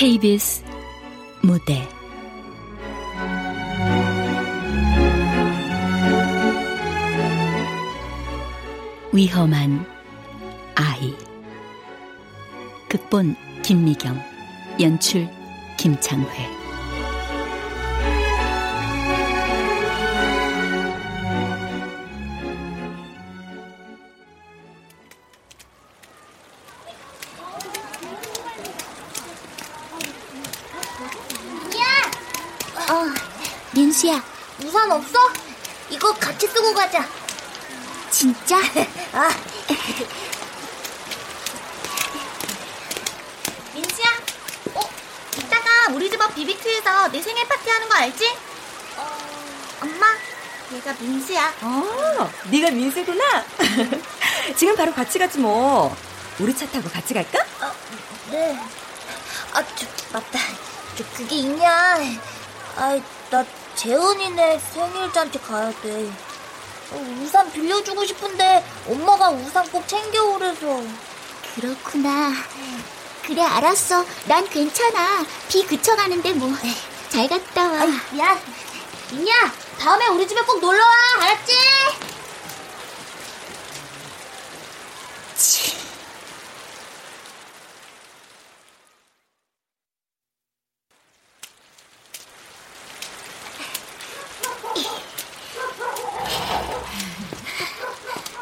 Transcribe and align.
KBS 0.00 0.64
무대. 1.42 1.86
위험한 9.12 9.84
아이. 10.74 11.14
극본 12.88 13.36
김미경 13.62 14.18
연출 14.80 15.28
김창회 15.76 16.59
가자. 36.74 37.06
진짜? 38.10 38.56
아. 39.12 39.30
민수야, 43.74 44.06
어, 44.74 44.80
이따가 45.38 45.92
우리 45.92 46.10
집 46.10 46.20
앞 46.20 46.34
비비큐에서 46.34 47.08
내 47.08 47.22
생일 47.22 47.46
파티 47.48 47.70
하는 47.70 47.88
거 47.88 47.94
알지? 47.96 48.26
어, 48.96 49.18
엄마, 49.82 50.06
얘가 50.72 50.92
민수야. 50.98 51.54
어, 51.62 52.30
네가 52.50 52.70
민수구나. 52.70 53.44
지금 54.56 54.76
바로 54.76 54.92
같이 54.92 55.18
가지 55.18 55.38
뭐. 55.38 55.94
우리 56.38 56.54
차 56.56 56.66
타고 56.66 56.88
같이 56.88 57.14
갈까? 57.14 57.38
어, 57.60 57.72
네. 58.30 58.58
아, 59.52 59.62
저, 59.76 59.86
맞다. 60.12 60.38
저, 60.96 61.04
그게 61.16 61.36
있냐? 61.36 61.98
아, 62.76 62.98
나 63.30 63.44
재은이네 63.76 64.58
생일 64.72 65.12
잔치 65.12 65.38
가야 65.40 65.70
돼. 65.82 66.10
어, 66.92 67.22
우산 67.22 67.50
빌려주고 67.52 68.04
싶은데 68.04 68.64
엄마가 68.88 69.30
우산 69.30 69.68
꼭 69.70 69.86
챙겨오래서. 69.86 70.82
그렇구나. 71.54 72.32
그래, 73.26 73.42
알았어. 73.42 74.04
난 74.26 74.48
괜찮아. 74.48 75.24
비 75.48 75.64
그쳐가는데 75.64 76.32
뭐. 76.34 76.52
잘 77.08 77.28
갔다 77.28 77.62
와. 77.70 77.80
아이, 77.80 77.88
미안. 78.12 78.40
민야, 79.12 79.34
다음에 79.78 80.06
우리 80.08 80.26
집에 80.26 80.40
꼭 80.42 80.60
놀러 80.60 80.82
와. 80.82 80.94
알았지? 81.22 81.52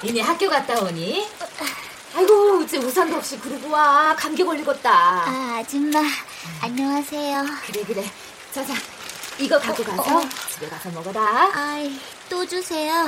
니네 0.09 0.23
학교 0.23 0.49
갔다 0.49 0.81
오니? 0.81 1.29
아이고, 2.15 2.61
어째 2.63 2.79
우산도 2.79 3.17
없이 3.17 3.39
그러고 3.39 3.69
와. 3.71 4.17
감기 4.17 4.43
걸리겠다. 4.43 4.91
아, 4.91 5.57
아줌마. 5.61 6.01
안녕하세요. 6.63 7.45
그래, 7.67 7.85
그래. 7.85 8.11
자 8.51 8.65
자, 8.65 8.73
이거 9.39 9.59
갖고 9.59 9.85
가서 9.85 10.23
집에 10.51 10.67
가서 10.67 10.89
먹어라. 10.93 11.51
아이, 11.53 12.01
또 12.31 12.47
주세요. 12.47 13.07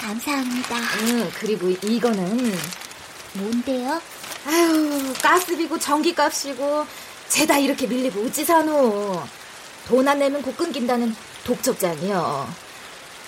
감사합니다. 0.00 0.76
응, 1.02 1.30
그리고 1.38 1.70
이거는 1.70 2.58
뭔데요? 3.34 4.02
아유, 4.46 5.14
가스비고 5.22 5.78
전기값이고 5.78 6.86
죄다 7.28 7.56
이렇게 7.58 7.86
밀리고 7.86 8.26
어찌 8.26 8.44
사노. 8.44 9.22
돈 9.86 10.08
안 10.08 10.18
내면 10.18 10.42
곧 10.42 10.56
끊긴다는 10.56 11.14
독촉장이요. 11.44 12.52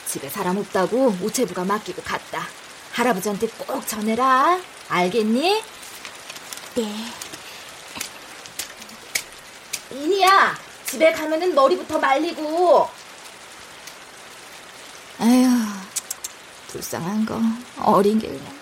집에 0.09 0.29
사람 0.29 0.57
없다고 0.57 1.17
우체부가 1.23 1.65
맡기고 1.65 2.03
갔다. 2.03 2.47
할아버지한테 2.97 3.47
꼭 3.49 3.87
전해라. 3.87 4.59
알겠니? 4.89 5.63
네. 6.77 7.13
이니야, 9.91 10.57
집에 10.87 11.13
가면은 11.13 11.55
머리부터 11.55 11.99
말리고. 11.99 12.89
아휴, 15.19 15.47
불쌍한 16.69 17.27
거. 17.27 17.39
어린 17.83 18.19
게 18.19 18.29
그냥. 18.29 18.56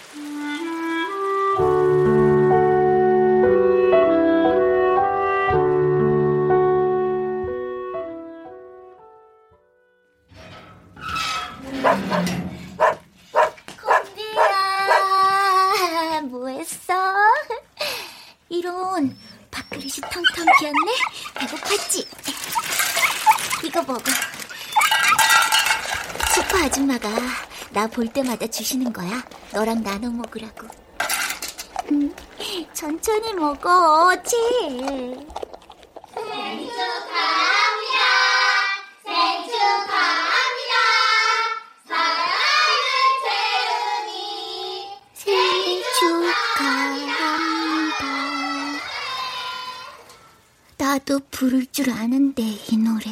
볼 27.95 28.09
때마다 28.09 28.47
주시는 28.49 28.93
거야. 28.93 29.23
너랑 29.53 29.85
나눠 29.85 30.11
먹으라고. 30.11 30.67
음, 31.93 32.13
천천히 32.73 33.33
먹어, 33.35 34.21
축하합니다. 34.27 34.65
나도 50.77 51.21
부를 51.31 51.67
줄 51.71 51.91
아는데, 51.91 52.43
이 52.43 52.77
노래. 52.77 53.05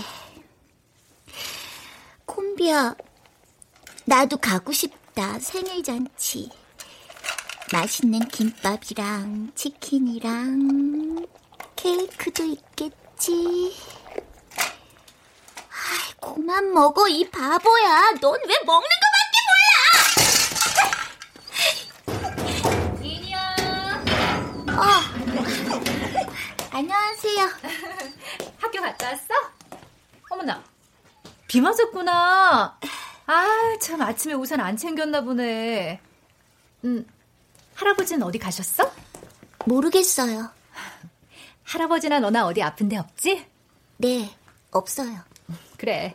콤비야, 2.27 2.97
나도 4.05 4.37
가고 4.39 4.73
싶다, 4.73 5.39
생일 5.39 5.83
잔치. 5.83 6.51
맛있는 7.73 8.21
김밥이랑 8.29 9.53
치킨이랑 9.55 11.27
케이크도 11.77 12.45
있겠지. 12.45 13.75
아이, 15.71 16.13
그만 16.21 16.73
먹어, 16.73 17.09
이 17.09 17.29
바보야. 17.31 18.13
넌 18.21 18.39
왜 18.47 18.59
먹는 18.67 18.89
이니야. 23.03 24.05
몰라? 24.67 24.83
어. 24.83 24.85
안녕하세요. 26.73 27.49
학교 28.59 28.81
갔다 28.81 29.09
왔어? 29.11 29.25
어머나, 30.31 30.63
비 31.47 31.61
맞았구나. 31.61 32.79
아, 33.33 33.79
참 33.81 34.03
아침에 34.03 34.35
우산 34.35 34.61
안 34.61 34.77
챙겼나 34.77 35.23
보네. 35.23 35.99
음, 36.85 37.07
할아버지는 37.75 38.23
어디 38.27 38.39
가셨어? 38.39 38.93
모르겠어요. 39.65 40.51
할아버지나 41.63 42.21
너나 42.21 42.45
어디 42.45 42.63
아픈 42.63 42.91
데 42.91 42.99
없지? 42.99 43.47
네, 43.97 44.31
없어요. 44.71 45.21
그래. 45.79 46.15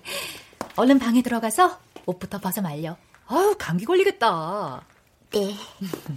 얼른 0.75 0.99
방에 0.99 1.23
들어가서 1.23 1.79
옷부터 2.05 2.37
벗어 2.37 2.61
말려. 2.61 2.95
아유, 3.25 3.55
감기 3.57 3.85
걸리겠다. 3.85 4.85
네. 5.31 5.55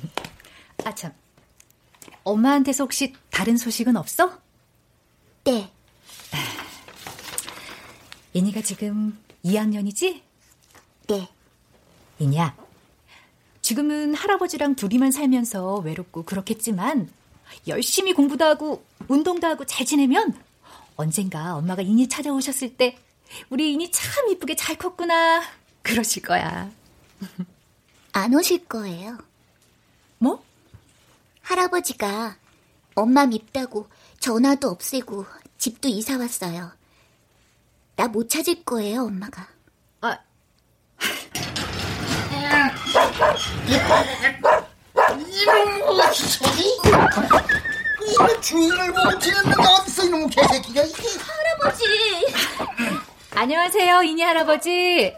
아, 0.85 0.95
참. 0.95 1.15
엄마한테서 2.25 2.85
혹시 2.85 3.15
다른 3.31 3.57
소식은 3.57 3.97
없어? 3.97 4.39
네. 5.45 5.73
이니가 8.35 8.61
지금 8.61 9.19
2학년이지? 9.47 10.29
네. 11.11 11.29
이니야, 12.21 12.57
지금은 13.63 14.15
할아버지랑 14.15 14.77
둘이만 14.77 15.11
살면서 15.11 15.79
외롭고 15.79 16.23
그렇겠지만, 16.23 17.11
열심히 17.67 18.13
공부도 18.13 18.45
하고 18.45 18.85
운동도 19.09 19.47
하고 19.49 19.65
잘 19.67 19.85
지내면 19.85 20.41
언젠가 20.95 21.57
엄마가 21.57 21.83
인이 21.83 22.09
찾아오셨을 22.09 22.77
때 22.77 22.97
우리 23.49 23.73
인이 23.73 23.91
참 23.91 24.29
이쁘게 24.29 24.55
잘 24.55 24.77
컸구나 24.77 25.43
그러실 25.83 26.23
거야. 26.23 26.71
안 28.13 28.35
오실 28.35 28.67
거예요. 28.67 29.19
뭐? 30.19 30.45
할아버지가 31.43 32.37
엄마 32.95 33.27
밉다고 33.27 33.89
전화도 34.21 34.69
없애고 34.69 35.27
집도 35.59 35.89
이사 35.89 36.19
왔어요. 36.19 36.71
나 37.97 38.07
못 38.07 38.29
찾을 38.31 38.63
거예요, 38.65 39.03
엄마가. 39.05 39.49
아, 40.03 40.19
이놈 45.29 46.13
소리? 46.13 46.63
이놈 48.11 48.41
주인을 48.41 48.93
보고 48.93 49.19
지는 49.19 49.43
놈이 49.43 49.67
어딨어 49.67 50.05
이놈 50.07 50.29
개새끼가 50.29 50.83
이게 50.83 51.03
할아버지! 51.19 51.85
안녕하세요, 53.33 54.03
이니 54.03 54.23
할아버지. 54.23 55.15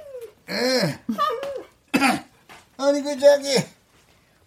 아니 2.77 3.03
그 3.03 3.19
저기 3.19 3.57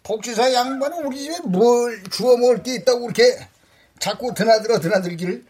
복지사 0.03 0.53
양반은 0.53 1.05
우리 1.05 1.19
집에 1.19 1.39
뭘 1.45 2.03
주워 2.11 2.37
먹을 2.37 2.61
게 2.61 2.75
있다고 2.75 3.01
그렇게 3.01 3.47
자꾸 3.99 4.33
드나들어 4.33 4.79
드나들기를 4.79 5.43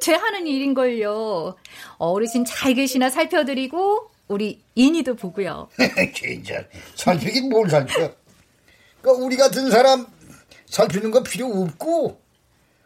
제 0.00 0.14
하는 0.14 0.46
일인걸요. 0.46 1.56
어르신 1.98 2.44
잘 2.44 2.74
계시나 2.74 3.10
살펴드리고 3.10 4.10
우리 4.30 4.62
인이도 4.76 5.16
보고요. 5.16 5.68
진짜 6.14 6.62
살피긴 6.94 7.48
뭘 7.48 7.68
살펴 7.68 8.14
그러니까 9.02 9.24
우리 9.24 9.36
같은 9.36 9.68
사람 9.72 10.06
살피는 10.66 11.10
거 11.10 11.22
필요 11.24 11.48
없고 11.48 12.20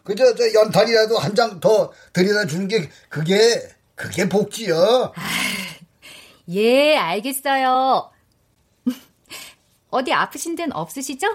그저 0.04 0.34
저 0.34 0.52
연탄이라도 0.54 1.18
한 1.18 1.34
장 1.34 1.60
더 1.60 1.92
들여다 2.14 2.46
주는 2.46 2.66
게 2.66 2.88
그게 3.10 3.60
그게 3.94 4.26
복지요 4.28 5.12
예, 6.48 6.96
알겠어요. 6.96 8.10
어디 9.90 10.12
아프신 10.14 10.56
데는 10.56 10.72
없으시죠? 10.74 11.26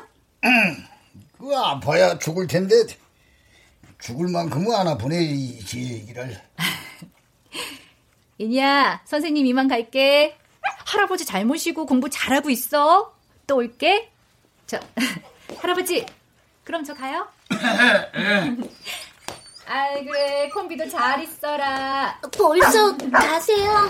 그 1.40 1.56
아파야 1.56 2.18
죽을 2.18 2.48
텐데 2.48 2.76
죽을 4.00 4.28
만큼은 4.28 4.72
안 4.76 4.88
아프네 4.88 5.22
이 5.24 5.60
얘기를 5.76 6.40
인이야, 8.40 9.02
선생님 9.04 9.46
이만 9.46 9.68
갈게. 9.68 10.38
할아버지 10.86 11.26
잘 11.26 11.44
모시고 11.46 11.86
공부 11.86 12.10
잘하고 12.10 12.50
있어. 12.50 13.14
또 13.46 13.58
올게. 13.58 14.10
저, 14.66 14.80
할아버지, 15.62 16.06
그럼 16.64 16.86
저 16.86 16.94
가요? 16.94 17.28
아이, 19.68 20.06
그래. 20.06 20.50
콤비도 20.50 20.88
잘 20.90 21.22
있어라. 21.22 22.18
벌써 22.38 22.98
가세요. 22.98 23.90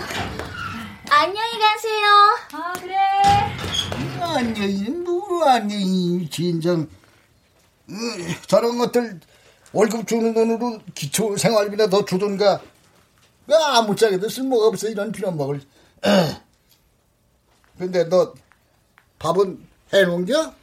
안녕히 1.10 1.58
가세요. 1.58 2.06
아, 2.52 2.72
그래. 2.80 2.96
안녕히는 4.20 5.04
누구 5.04 5.44
안녕히 5.44 6.28
진정 6.28 6.86
음, 7.88 7.96
저런 8.46 8.76
것들 8.78 9.18
월급 9.72 10.06
주는 10.06 10.34
돈으로 10.34 10.78
기초 10.94 11.36
생활비나 11.36 11.88
더 11.88 12.04
주던가 12.04 12.60
그 13.50 13.56
아무짝에도 13.56 14.28
쓸모가 14.28 14.68
없어. 14.68 14.86
이런 14.88 15.10
빌어먹을. 15.10 15.60
근데 17.76 18.04
너 18.08 18.32
밥은 19.18 19.66
해놓은겨? 19.92 20.54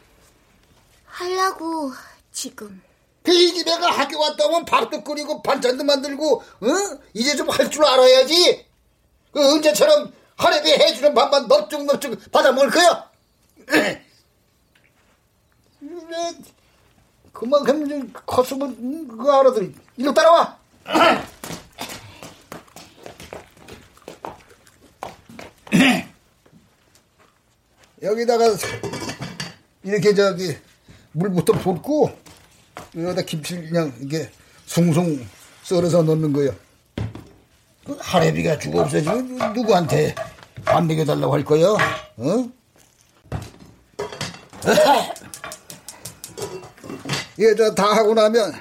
하려고, 1.05 1.91
지금. 2.31 2.81
그이 3.23 3.61
내가 3.65 3.91
학교 3.91 4.17
갔다 4.19 4.45
오면 4.45 4.63
밥도 4.63 5.03
끓이고 5.03 5.41
반찬도 5.41 5.83
만들고 5.83 6.35
어? 6.37 6.67
이제 7.13 7.35
좀 7.35 7.49
할 7.49 7.69
줄 7.69 7.83
알아야지. 7.83 8.65
그 9.33 9.53
언제처럼 9.55 10.13
하루에 10.37 10.77
해주는 10.77 11.13
밥만 11.13 11.47
넙죽넙죽 11.49 12.31
받아 12.31 12.53
먹을 12.53 12.69
거야. 12.69 13.11
그만큼 17.33 17.89
좀 17.89 18.13
컸으면 18.25 18.69
음, 18.79 19.07
그거 19.09 19.41
알아들이. 19.41 19.75
이리 19.97 20.13
따라와 20.13 20.57
여기다가 28.01 28.45
이렇게 29.83 30.13
저기 30.13 30.55
물부터 31.13 31.53
붓고 31.53 32.11
여기다 32.95 33.21
김치를 33.23 33.69
그냥 33.69 33.93
이게 34.01 34.29
숭숭 34.65 35.25
썰어서 35.63 36.03
넣는 36.03 36.33
거야. 36.33 36.51
그 37.85 37.97
할애비가 37.99 38.59
죽어 38.59 38.81
없어지면 38.81 39.53
누구한테 39.53 40.13
안 40.65 40.87
먹여달라고 40.87 41.33
할 41.33 41.43
거야? 41.43 41.67
어? 41.69 41.77
이게 47.37 47.55
저다 47.55 47.95
하고 47.95 48.13
나면 48.13 48.53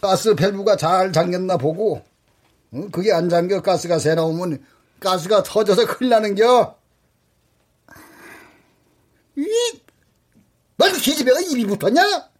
가스 0.00 0.34
밸브가 0.34 0.76
잘 0.76 1.12
잠겼나 1.12 1.56
보고 1.56 2.02
어? 2.72 2.88
그게 2.90 3.12
안 3.12 3.28
잠겨 3.28 3.62
가스가 3.62 3.98
새 3.98 4.14
나오면 4.14 4.64
가스가 4.98 5.42
터져서 5.42 5.86
큰일 5.86 6.10
나는겨. 6.10 6.79
이, 9.44 9.80
넌 10.76 10.92
기집애가 10.92 11.40
입이 11.40 11.66
붙었냐? 11.66 12.30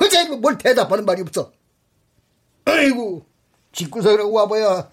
어째 0.00 0.28
뭘 0.36 0.58
대답하는 0.58 1.04
말이 1.04 1.22
없어. 1.22 1.52
아이고, 2.64 3.26
집구석이라고 3.72 4.32
와봐야 4.32 4.68
어, 4.68 4.90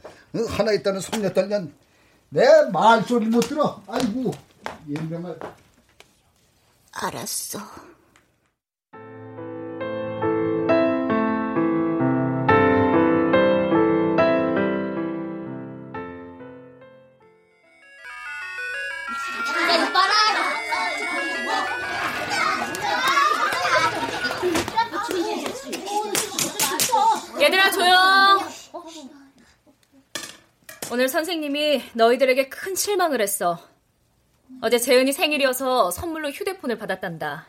하나 0.50 0.72
있다는 0.74 1.00
손녀딸년 1.02 1.74
내 2.30 2.46
말소리 2.72 3.28
못 3.28 3.42
들어. 3.42 3.82
아이고, 3.88 4.32
얘말 4.90 5.38
알았어. 6.92 7.60
오늘 30.92 31.10
선생님이 31.10 31.82
너희들에게 31.94 32.50
큰 32.50 32.76
실망을 32.76 33.22
했어. 33.22 33.60
어제 34.62 34.78
재은이 34.78 35.14
생일이어서 35.14 35.92
선물로 35.92 36.30
휴대폰을 36.30 36.78
받았단다. 36.78 37.48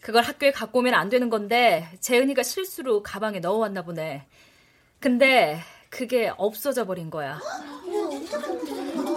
그걸 0.00 0.22
학교에 0.22 0.50
갖고 0.50 0.80
오면 0.80 0.94
안 0.94 1.08
되는 1.08 1.30
건데 1.30 1.88
재은이가 2.00 2.42
실수로 2.42 3.02
가방에 3.02 3.40
넣어왔나 3.40 3.82
보네. 3.82 4.26
근데 4.98 5.60
그게 5.88 6.30
없어져 6.36 6.86
버린 6.86 7.10
거야. 7.10 7.40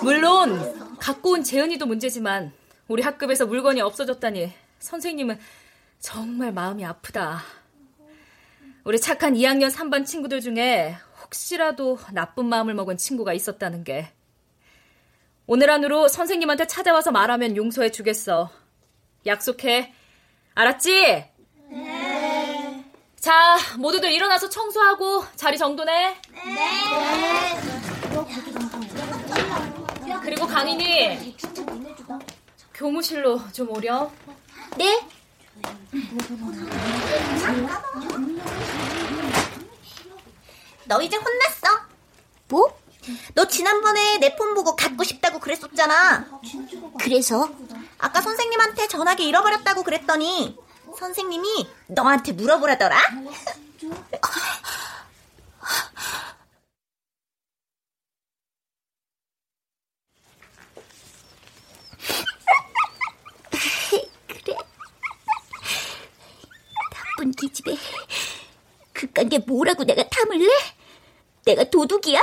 물론 0.02 0.98
갖고 0.98 1.32
온 1.32 1.44
재은이도 1.44 1.86
문제지만 1.86 2.54
우리 2.88 3.04
학급에서 3.04 3.46
물건이 3.46 3.82
없어졌다니 3.82 4.52
선생님은 4.80 5.40
정말 6.00 6.52
마음이 6.54 6.86
아프다. 6.86 7.44
우리 8.84 9.00
착한 9.00 9.34
2학년 9.34 9.72
3반 9.72 10.06
친구들 10.06 10.42
중에 10.42 10.96
혹시라도 11.34 11.98
나쁜 12.12 12.46
마음을 12.46 12.76
먹은 12.76 12.98
친구가 12.98 13.34
있었다는 13.34 13.84
게 13.84 14.08
오늘 15.48 15.72
안으로 15.72 16.08
선생님한테 16.08 16.68
찾아와서 16.68 17.12
말하면 17.12 17.58
용서해 17.58 17.92
주겠어. 17.92 18.50
약속해. 19.26 19.94
알았지? 20.54 21.26
네. 21.70 22.86
자, 23.20 23.58
모두들 23.80 24.12
일어나서 24.12 24.48
청소하고 24.50 25.26
자리 25.36 25.58
정돈해. 25.58 26.22
네. 26.46 27.60
그리고 30.22 30.46
강인이 30.46 31.36
교무실로 32.74 33.42
좀 33.52 33.70
오렴. 33.70 34.10
네? 34.78 35.02
너 40.86 41.02
이제 41.02 41.18
혼났어. 41.18 41.68
뭐? 42.50 42.78
너 43.36 43.46
지난번에 43.48 44.18
내 44.18 44.36
폰 44.36 44.54
보고 44.54 44.76
갖고 44.76 45.04
싶다고 45.04 45.40
그랬었잖아. 45.40 46.26
그래서? 47.00 47.50
아까 47.98 48.22
선생님한테 48.22 48.88
전화기 48.88 49.28
잃어버렸다고 49.28 49.84
그랬더니 49.84 50.58
선생님이 50.98 51.68
너한테 51.88 52.32
물어보라더라. 52.34 52.98
그래. 64.28 64.58
예쁜 67.18 67.32
기집애. 67.32 67.76
그깟 69.08 69.30
게 69.30 69.40
뭐라고 69.40 69.84
내가 69.84 70.04
탐을래? 70.08 70.48
내가 71.46 71.64
도둑이야? 71.66 72.22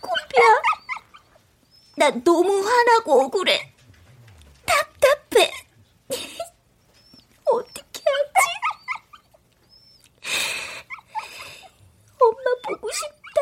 콤비야, 0.00 0.62
나 1.96 2.10
너무 2.24 2.60
화나고 2.66 3.22
억울해. 3.24 3.72
답답해. 4.66 5.50
어떻게 7.44 8.02
하지? 8.06 8.40
엄마 12.20 12.42
보고 12.66 12.88
싶다. 12.92 13.40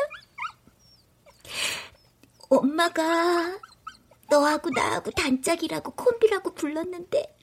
엄마가 2.49 3.57
너하고 4.29 4.69
나하고 4.69 5.11
단짝이라고 5.11 5.91
콤비라고 5.91 6.53
불렀는데 6.53 7.38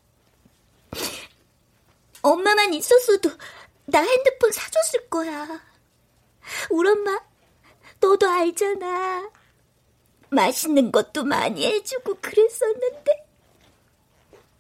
엄마만 2.26 2.75
있었어도 2.75 3.30
나 3.85 4.02
핸드폰 4.02 4.50
사줬을 4.50 5.09
거야. 5.09 5.64
우리 6.71 6.90
엄마 6.90 7.21
너도 8.00 8.28
알잖아. 8.28 9.30
맛있는 10.30 10.90
것도 10.90 11.23
많이 11.25 11.64
해주고 11.64 12.16
그랬었는데 12.21 13.26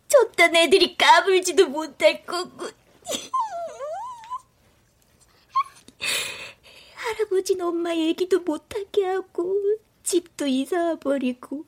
저딴 0.06 0.54
애들이 0.54 0.96
까불지도 0.96 1.68
못할 1.68 2.24
거고 2.24 2.68
할아버지는 6.94 7.66
엄마 7.66 7.96
얘기도 7.96 8.40
못하게 8.40 9.06
하고 9.06 9.56
집도 10.04 10.46
이사와 10.46 10.96
버리고 10.96 11.64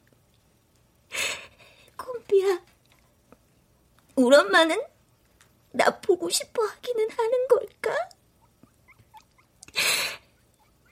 콤비야 1.97 2.63
우리 4.15 4.37
엄마는 4.37 4.81
나 5.79 5.91
보고 6.01 6.29
싶어 6.29 6.61
하기는 6.61 7.09
하는 7.09 7.49
걸까? 7.49 7.91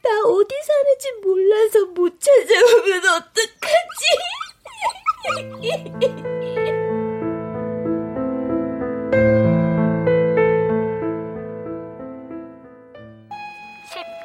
나 0.00 0.10
어디 0.24 0.54
사는지 0.64 1.12
몰라서 1.24 1.86
못 1.86 2.20
찾아오면 2.20 3.04
어떡하지? 3.04 4.06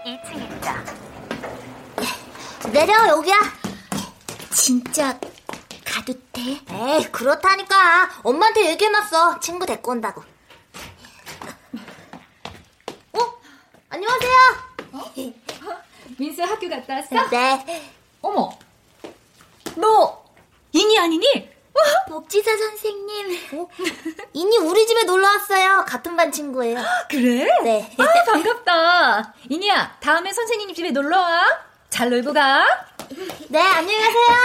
12층입니다. 0.05 0.83
내려, 2.71 3.07
여기야. 3.09 3.35
진짜 4.53 5.19
가도 5.83 6.13
돼? 6.31 6.61
에이, 6.69 7.11
그렇다니까. 7.11 8.09
엄마한테 8.23 8.69
얘기해놨어. 8.71 9.39
친구 9.39 9.65
데리고 9.65 9.91
온다고. 9.91 10.23
어? 13.13 13.19
안녕하세요. 13.89 14.31
민수 16.17 16.43
학교 16.43 16.60
갔다 16.71 16.95
왔어? 16.95 17.29
네. 17.29 17.91
어머, 18.21 18.49
너 19.75 20.23
인이 20.71 20.97
아니니? 20.97 21.49
복지사 22.07 22.55
선생님. 22.57 23.59
어? 23.59 23.67
이니 24.33 24.57
우리 24.57 24.85
집에 24.85 25.03
놀러 25.03 25.27
왔어요. 25.27 25.85
같은 25.87 26.15
반 26.15 26.31
친구예요. 26.31 26.79
그래? 27.09 27.47
네. 27.63 27.95
아, 27.97 28.31
반갑다. 28.31 29.33
인이야, 29.49 29.97
다음에 30.01 30.31
선생님 30.31 30.73
집에 30.73 30.91
놀러 30.91 31.19
와. 31.19 31.43
잘 31.89 32.09
놀고 32.09 32.33
가. 32.33 32.65
네, 33.49 33.59
안녕히 33.59 33.99
가세요. 33.99 34.37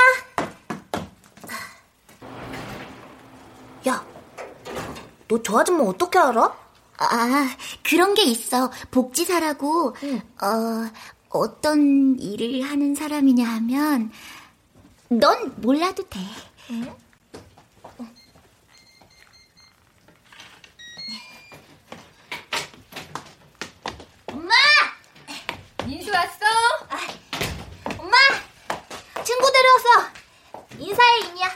야, 3.88 4.04
너 5.28 5.38
저 5.42 5.58
아줌마 5.60 5.84
어떻게 5.84 6.18
알아? 6.18 6.56
아, 6.98 7.48
그런 7.84 8.14
게 8.14 8.22
있어. 8.22 8.70
복지사라고, 8.90 9.88
어, 10.42 10.90
어떤 11.38 12.18
일을 12.18 12.62
하는 12.62 12.94
사람이냐 12.94 13.46
하면, 13.46 14.10
넌 15.08 15.54
몰라도 15.60 16.02
돼. 16.08 16.18
엄마! 24.26 24.52
민수 25.86 26.10
왔어? 26.10 26.44
엄마! 27.98 28.16
친구 29.24 29.52
데려왔어. 29.52 30.12
인사해, 30.78 31.18
이니야. 31.30 31.50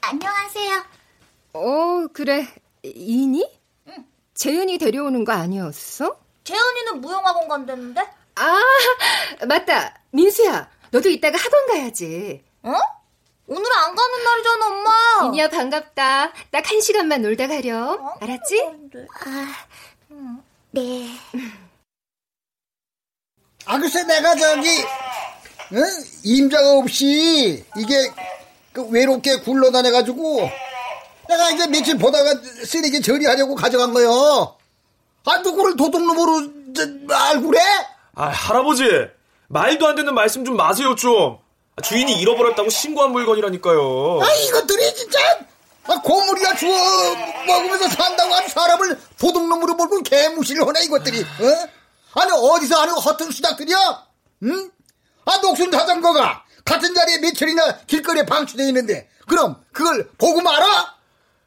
안녕하세요. 0.00 0.84
어, 1.54 2.06
그래. 2.12 2.46
이니? 2.82 3.48
재윤이 4.34 4.78
데려오는 4.78 5.24
거 5.24 5.32
아니었어? 5.32 6.20
재은이는 6.44 7.00
무용학원 7.00 7.48
간다는데? 7.48 8.02
아, 8.36 8.60
맞다. 9.46 9.94
민수야, 10.10 10.68
너도 10.90 11.08
이따가 11.08 11.38
학원 11.38 11.66
가야지. 11.66 12.42
어? 12.62 12.72
오늘 13.48 13.64
안 13.78 13.94
가는 13.94 14.24
날이잖아, 14.24 14.66
엄마. 14.66 14.90
이니야, 15.28 15.48
반갑다. 15.48 16.32
딱 16.50 16.70
한 16.70 16.80
시간만 16.80 17.22
놀다 17.22 17.46
가렴. 17.46 17.88
어? 18.04 18.14
알았지? 18.20 18.70
네. 20.72 21.10
아, 23.64 23.78
글쎄, 23.78 24.02
내가 24.04 24.34
저기, 24.36 24.68
응? 25.72 25.82
임자가 26.24 26.72
없이, 26.74 27.64
이게, 27.76 28.12
그 28.72 28.84
외롭게 28.88 29.40
굴러다녀가지고, 29.40 30.50
내가 31.28 31.50
이제 31.50 31.66
며칠 31.68 31.96
보다가 31.98 32.34
쓰레기 32.64 33.00
처리하려고 33.00 33.54
가져간 33.54 33.94
거요. 33.94 34.56
아, 35.24 35.38
누구를 35.38 35.76
도둑놈으로, 35.76 36.74
저, 36.74 36.82
알고 37.14 37.48
그래? 37.48 37.60
아, 38.16 38.28
할아버지. 38.28 38.84
말도 39.48 39.86
안 39.86 39.94
되는 39.94 40.12
말씀 40.14 40.44
좀 40.44 40.56
마세요, 40.56 40.94
좀. 40.96 41.38
아, 41.76 41.82
주인이 41.82 42.18
잃어버렸다고 42.18 42.70
신고한 42.70 43.12
물건이라니까요. 43.12 44.20
아, 44.22 44.32
이것들이 44.32 44.94
진짜, 44.94 45.18
아, 45.84 46.00
고물이야 46.00 46.54
주워 46.56 46.74
먹으면서 47.46 47.88
산다고 47.90 48.34
아주 48.34 48.48
사람을 48.48 48.98
도둑놈으로 49.20 49.74
몰고 49.74 50.02
개무시를 50.02 50.66
하네, 50.66 50.84
이것들이, 50.84 51.20
어? 51.20 52.20
아니, 52.20 52.32
어디서 52.32 52.80
하는 52.80 52.94
허튼 52.94 53.30
수작들이야? 53.30 54.06
응? 54.44 54.70
아, 55.26 55.36
녹슨 55.42 55.70
자전거가 55.70 56.44
같은 56.64 56.94
자리에 56.94 57.18
며칠이나 57.18 57.80
길거리에 57.86 58.24
방치되어 58.24 58.66
있는데, 58.68 59.08
그럼 59.28 59.62
그걸 59.72 60.08
보고 60.16 60.40
말아? 60.40 60.96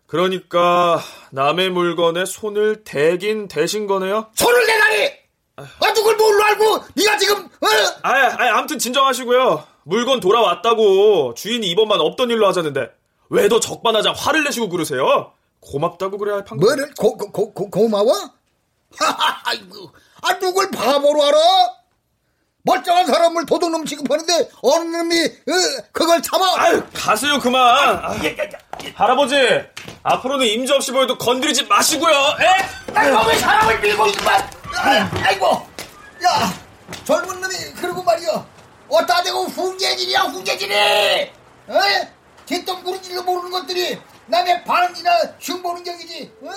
그러니까 0.06 1.02
남의 1.32 1.72
물건에 1.72 2.26
손을 2.26 2.84
대긴 2.84 3.48
대신 3.48 3.88
거네요. 3.88 4.28
손을 4.36 4.68
내다니! 4.68 5.19
아, 5.60 5.94
누굴 5.94 6.16
뭘로 6.16 6.44
알고, 6.46 6.84
네가 6.96 7.18
지금, 7.18 7.46
어? 7.46 7.68
아, 8.04 8.12
아, 8.12 8.58
아무튼 8.58 8.80
진정하시고요. 8.80 9.64
물건 9.84 10.20
돌아왔다고 10.20 11.34
주인이 11.36 11.66
이번만 11.70 12.00
없던 12.00 12.30
일로 12.30 12.48
하자는데 12.48 12.90
왜 13.30 13.48
더 13.50 13.60
적반하장 13.60 14.14
화를 14.16 14.44
내시고 14.44 14.70
그러세요? 14.70 15.32
고맙다고 15.62 16.18
그래야 16.18 16.36
할 16.38 16.46
판결. 16.46 16.66
뭐를 16.68 16.94
고, 16.98 17.18
고, 17.18 17.32
고, 17.32 17.54
고, 17.54 17.70
고마워? 17.70 18.12
아이고, 19.46 19.92
아, 20.22 20.38
누굴 20.40 20.70
바보로 20.72 21.24
알아? 21.24 21.38
멀쩡한 22.64 23.06
사람을 23.08 23.46
도둑놈 23.46 23.86
취급하는데 23.86 24.50
어느 24.62 24.96
놈이 24.98 25.16
어, 25.26 25.84
그걸 25.92 26.22
참아? 26.22 26.46
아유, 26.58 26.84
가세요 26.94 27.40
그만. 27.40 27.62
아, 27.62 28.16
할아버지, 28.96 29.36
앞으로는 30.04 30.46
임자 30.46 30.76
없이 30.76 30.92
보여도 30.92 31.18
건드리지 31.18 31.66
마시고요. 31.66 32.14
에? 32.14 32.94
아이고 32.94 33.28
왜 33.28 33.36
사람을 33.38 33.80
밀고 33.80 34.08
있구만 34.08 34.50
아, 34.78 35.10
아이고 35.26 35.46
야 36.24 36.54
젊은 37.04 37.42
놈이 37.42 37.56
그러고 37.76 38.04
말이야 38.04 38.46
어따 38.90 39.24
대고 39.24 39.44
훈계질이야 39.46 40.22
훈계질이 40.22 40.76
어? 41.68 41.80
뒷동부리질도 42.46 43.24
모르는 43.24 43.52
것들이 43.52 44.00
남의 44.26 44.64
반응이나 44.64 45.12
흉보는 45.40 45.84
격이지 45.84 46.32
어? 46.44 46.50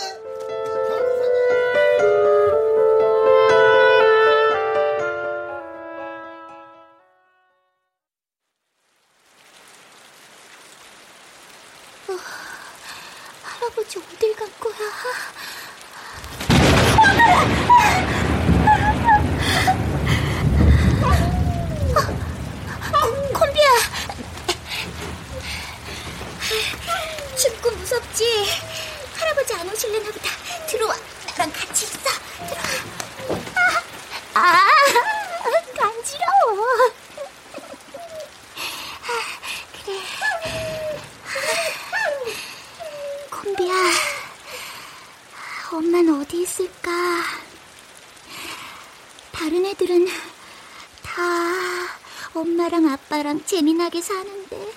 사는데 54.02 54.73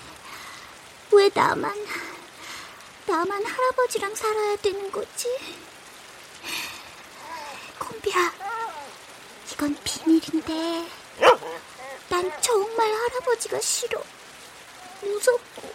왜 1.12 1.30
나만 1.34 1.74
나만 3.06 3.44
할아버지랑 3.44 4.14
살아야 4.14 4.56
되는 4.56 4.90
거지? 4.90 5.28
콤비야, 7.78 8.32
이건 9.52 9.76
비밀인데 9.84 10.88
난 12.08 12.32
정말 12.40 12.92
할아버지가 12.92 13.60
싫어. 13.60 14.02
무섭고. 15.02 15.72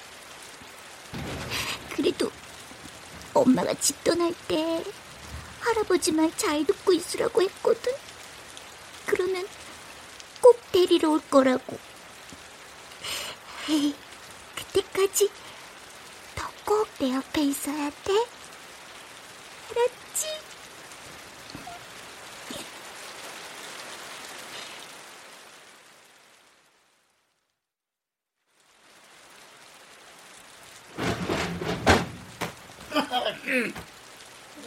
그래도 1.95 2.31
엄마가 3.33 3.73
집 3.75 4.03
떠날 4.03 4.33
때 4.47 4.83
할아버지 5.59 6.11
말 6.11 6.31
잘 6.37 6.65
듣고 6.65 6.91
있으라고 6.93 7.41
했거든. 7.43 7.93
그러면 9.05 9.47
꼭 10.41 10.59
데리러 10.71 11.11
올 11.11 11.21
거라고. 11.29 11.77
에이, 13.71 13.95
그때까지 14.55 15.29
너 16.35 16.51
꼭 16.65 16.87
내 16.99 17.13
옆에 17.15 17.41
있어야 17.41 17.89
돼. 18.03 18.13
알았지? 19.71 20.27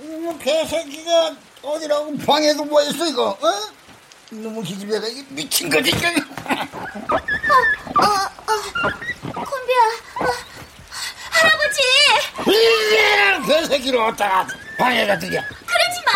이 0.01 0.39
개새끼가 0.43 1.37
어디라고 1.63 2.17
방에도 2.19 2.65
뭐 2.65 2.83
있어 2.83 3.07
이거 3.07 3.31
어? 3.31 3.49
너무 4.31 4.63
기집애가 4.63 5.07
미친 5.29 5.71
거지 5.71 5.91
이거. 5.91 6.09
어, 6.09 8.03
어, 8.03 8.53
콤비야, 9.33 9.81
어, 10.21 10.27
할아버지! 11.31 11.83
이게 13.55 13.61
개새끼를 13.61 14.01
어디다가 14.01 14.47
방에다 14.79 15.19
들여 15.19 15.41
그러지 15.41 16.01
마! 16.05 16.13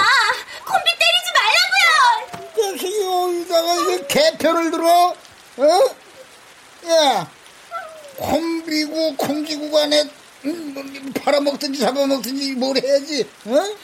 콤비 0.65 0.91
때리지 0.99 1.29
말라고요! 1.35 2.77
개새끼 2.77 3.05
어디다가 3.05 3.75
이게 3.75 4.07
개편을 4.07 4.71
들어 4.71 5.15
어? 5.57 5.97
야 6.91 7.31
콤비고 8.17 9.17
콩기구 9.17 9.71
간에 9.71 10.05
음, 10.45 10.75
뭐, 10.75 11.23
팔아먹든지 11.23 11.81
잡아먹든지 11.81 12.53
뭘 12.55 12.77
해야지 12.77 13.29
어? 13.47 13.77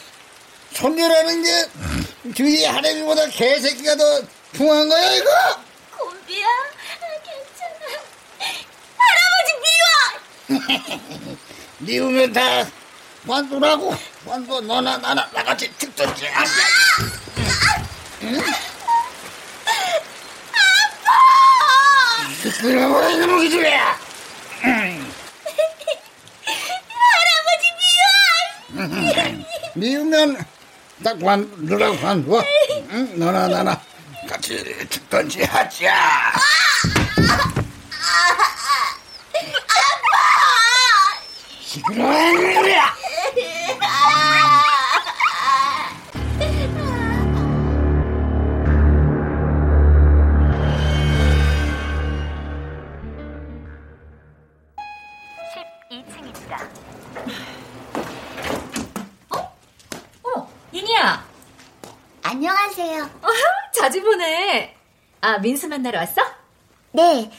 손녀라는 0.72 1.42
게 1.42 2.32
주위 2.34 2.64
할애미보다 2.64 3.28
개새끼가 3.28 3.96
더 3.96 4.22
풍한 4.52 4.88
거야 4.88 5.12
이거 5.14 5.30
콤비야, 5.96 6.46
괜찮아. 7.24 8.02
할아버지 10.48 10.58
미워! 10.58 11.36
미우면 11.78 12.32
다 12.32 12.66
관두라고 13.26 13.94
관두 14.26 14.60
너나 14.60 14.98
나나 14.98 15.26
나같이 15.32 15.72
죽든지 15.78 16.28
아빠 16.28 16.50
응? 18.22 18.38
아빠 20.92 22.60
그러고 22.60 23.02
이놈의 23.10 23.44
기집애야 23.44 23.98
할아버지 27.46 27.64
미워! 28.74 29.16
미우면 29.74 30.44
딱 31.02 31.18
관두라고 31.18 31.98
관두 32.00 32.42
응? 32.90 33.18
너나 33.18 33.48
나나 33.48 33.80
같이 34.28 34.62
죽든지 34.90 35.44
하자 35.44 36.32
시끄러운 41.62 42.54
놈이야 42.54 43.03
민수 65.44 65.68
만나러 65.68 65.98
왔어? 65.98 66.22
네, 66.92 67.30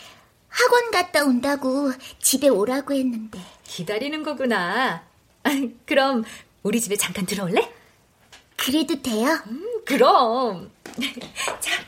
학원 0.47 0.91
갔다 0.91 1.23
온다고 1.23 1.91
집에 2.19 2.47
오라고 2.49 2.93
했는데. 2.93 3.39
기다리는 3.63 4.21
거구나. 4.21 5.03
아, 5.43 5.49
그럼 5.87 6.23
우리 6.61 6.79
집에 6.79 6.95
잠깐 6.97 7.25
들어올래? 7.25 7.73
그래도 8.55 9.01
돼요? 9.01 9.39
음, 9.47 9.81
그럼. 9.85 10.71
자. 11.59 11.83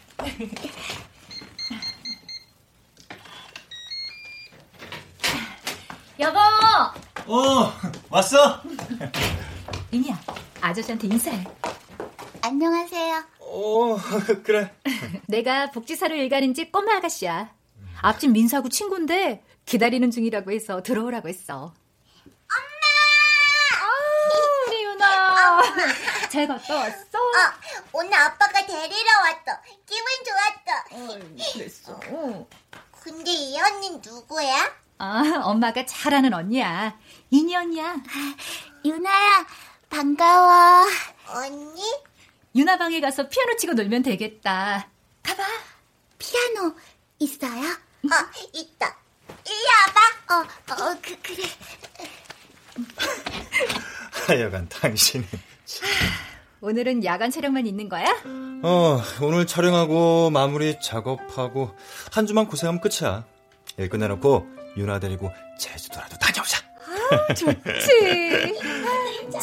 여보. 6.19 6.39
어, 7.27 7.71
왔어? 8.09 8.63
이니야, 9.91 10.19
아저씨한테 10.61 11.07
인사해. 11.07 11.43
안녕하세요. 12.41 13.36
어, 13.49 13.97
그래. 14.43 14.73
내가 15.27 15.71
복지사로 15.71 16.15
일 16.15 16.29
가는 16.29 16.53
집 16.53 16.71
꼬마 16.71 16.97
아가씨야. 16.97 17.53
앞집 18.01 18.31
민수하고 18.31 18.69
친구인데 18.69 19.43
기다리는 19.65 20.11
중이라고 20.11 20.51
해서 20.51 20.83
들어오라고 20.83 21.27
했어. 21.29 21.73
엄마! 22.25 22.87
아, 23.81 24.67
우리 24.67 24.83
유나. 24.83 25.61
잘 26.29 26.47
갔다 26.47 26.75
왔어? 26.75 26.97
어, 27.17 27.53
오늘 27.93 28.13
아빠가 28.13 28.65
데리러 28.65 29.09
왔어. 29.21 29.61
기분 29.85 30.05
좋았어. 30.25 30.83
어, 30.91 31.19
그랬어. 31.53 31.99
근데 33.01 33.31
이 33.31 33.57
언니는 33.59 34.01
누구야? 34.03 34.71
아, 34.99 35.41
엄마가 35.43 35.85
잘 35.85 36.13
아는 36.13 36.33
언니야. 36.33 36.97
이니 37.29 37.55
언니야. 37.55 37.95
유나야, 38.83 39.45
반가워. 39.89 40.85
언니? 41.29 41.81
유나 42.57 42.77
방에 42.77 42.99
가서 42.99 43.29
피아노 43.29 43.55
치고 43.55 43.73
놀면 43.73 44.01
되겠다. 44.01 44.89
가봐. 45.21 45.43
피아노 46.17 46.73
있어요? 47.19 47.51
어, 47.69 48.09
있다. 48.51 48.97
이리 49.45 49.55
와봐. 49.69 50.33
어, 50.33 50.83
어, 50.89 50.97
그, 50.99 51.15
그래. 51.21 51.43
하여간 54.27 54.67
당신은. 54.69 55.27
오늘은 56.61 57.05
야간 57.05 57.29
촬영만 57.29 57.67
있는 57.67 57.87
거야? 57.89 58.05
어, 58.63 59.01
오늘 59.21 59.45
촬영하고 59.45 60.31
마무리 60.31 60.79
작업하고 60.81 61.75
한 62.11 62.25
주만 62.25 62.47
고생하면 62.47 62.81
끝이야. 62.81 63.23
일 63.77 63.89
끝내놓고 63.89 64.47
유나 64.77 64.99
데리고 64.99 65.31
제주도라도 65.59 66.17
다녀오자. 66.17 66.57
아, 67.11 67.33
좋지. 67.35 68.59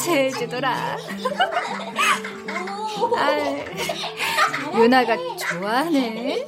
제주도라. 0.03 0.97
아, 3.17 4.77
유나가 4.77 5.17
좋아하네. 5.37 6.45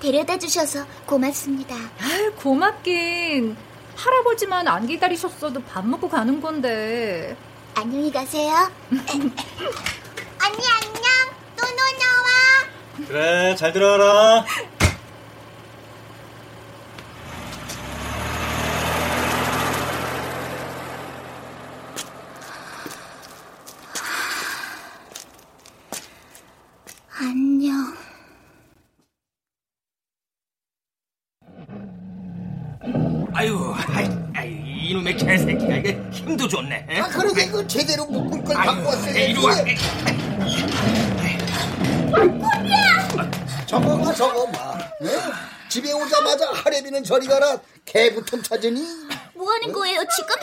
데려다 0.00 0.38
주셔서 0.38 0.86
고맙습니다. 1.06 1.74
아, 1.74 2.30
고맙긴. 2.36 3.56
할아버지만 3.94 4.66
안 4.68 4.86
기다리셨어도 4.86 5.62
밥 5.64 5.86
먹고 5.86 6.08
가는 6.08 6.40
건데. 6.40 7.36
안녕히 7.80 8.10
가세요. 8.10 8.52
언니 8.90 9.04
안녕. 10.40 11.04
또 11.56 11.64
놀러 11.64 12.02
와. 12.24 13.06
그래, 13.06 13.54
잘 13.54 13.72
들어가라. 13.72 14.44
저리 47.18 47.26
가라. 47.26 47.58
개부터 47.84 48.40
찾으니? 48.40 48.80
뭐 49.34 49.52
하는 49.52 49.72
거예요, 49.72 50.04
지금? 50.16 50.36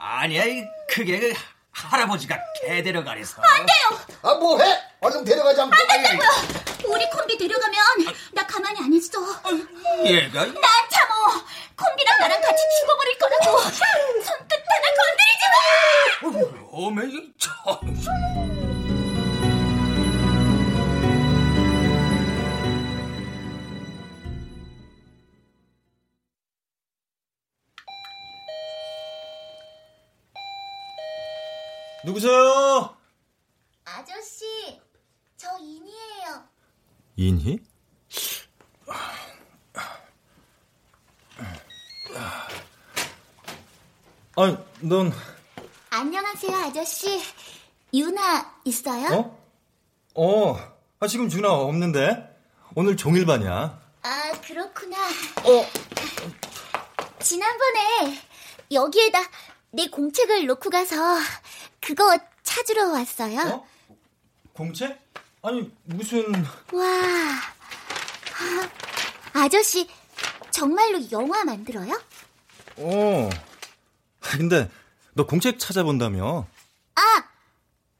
아니야, 0.00 0.42
그게 0.88 1.20
그 1.20 1.34
할아버지가 1.70 2.36
개 2.60 2.82
데려가래서. 2.82 3.40
안 3.40 3.64
돼요! 3.64 4.18
아, 4.22 4.34
뭐해? 4.34 4.64
얼른 5.00 5.24
데려가자. 5.24 5.62
안 5.62 5.70
된다고요! 5.70 6.92
우리 6.92 7.08
콤비 7.08 7.38
데려가면 7.38 7.78
나 8.32 8.44
가만히 8.48 8.80
안 8.80 8.92
있어. 8.94 9.20
얘가? 10.04 10.44
난 10.46 10.54
참어! 10.90 11.44
콤비랑 11.76 12.18
나랑 12.18 12.40
같이 12.40 12.62
죽어버릴 12.80 13.18
거라고! 13.18 13.58
손끝 13.60 14.64
하나 14.66 14.86
건드리지 14.98 15.44
마! 16.22 16.66
어메, 16.72 17.02
인희? 37.16 37.58
아니, 44.36 44.56
넌, 44.80 45.12
안녕하세요, 45.90 46.54
아저씨. 46.56 47.22
유나 47.94 48.60
있어요? 48.64 49.40
어? 50.14 50.52
어, 50.52 50.76
아, 51.00 51.06
지금 51.06 51.28
준아 51.28 51.50
없는데? 51.50 52.36
오늘 52.74 52.96
종일반이야. 52.96 53.80
아, 54.02 54.32
그렇구나. 54.42 54.96
어? 54.98 55.66
지난번에 57.20 58.20
여기에다 58.70 59.18
내 59.70 59.86
공책을 59.88 60.46
놓고 60.46 60.68
가서 60.68 60.96
그거 61.80 62.18
찾으러 62.42 62.90
왔어요. 62.92 63.64
공책? 64.52 65.05
아니, 65.46 65.70
무슨. 65.84 66.24
와. 66.72 66.82
아, 69.32 69.42
아저씨, 69.44 69.88
정말로 70.50 70.98
영화 71.12 71.44
만들어요? 71.44 71.92
어. 72.78 73.30
아, 74.22 74.36
근데, 74.36 74.68
너 75.14 75.24
공책 75.24 75.60
찾아본다며? 75.60 76.48
아, 76.96 77.00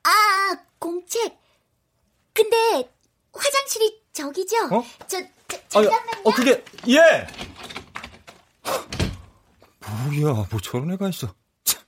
아, 0.03 0.57
공책. 0.81 1.39
근데 2.33 2.91
화장실이 3.33 4.03
저기죠? 4.13 4.57
어? 4.73 4.85
저, 5.07 5.23
저 5.69 5.79
아니, 5.79 5.89
잠깐만요. 5.89 6.23
어, 6.25 6.31
그게, 6.33 6.65
예! 6.89 7.29
뭐야, 10.11 10.47
뭐 10.51 10.61
저런 10.61 10.91
애가 10.91 11.09
있어. 11.11 11.33
참. 11.63 11.81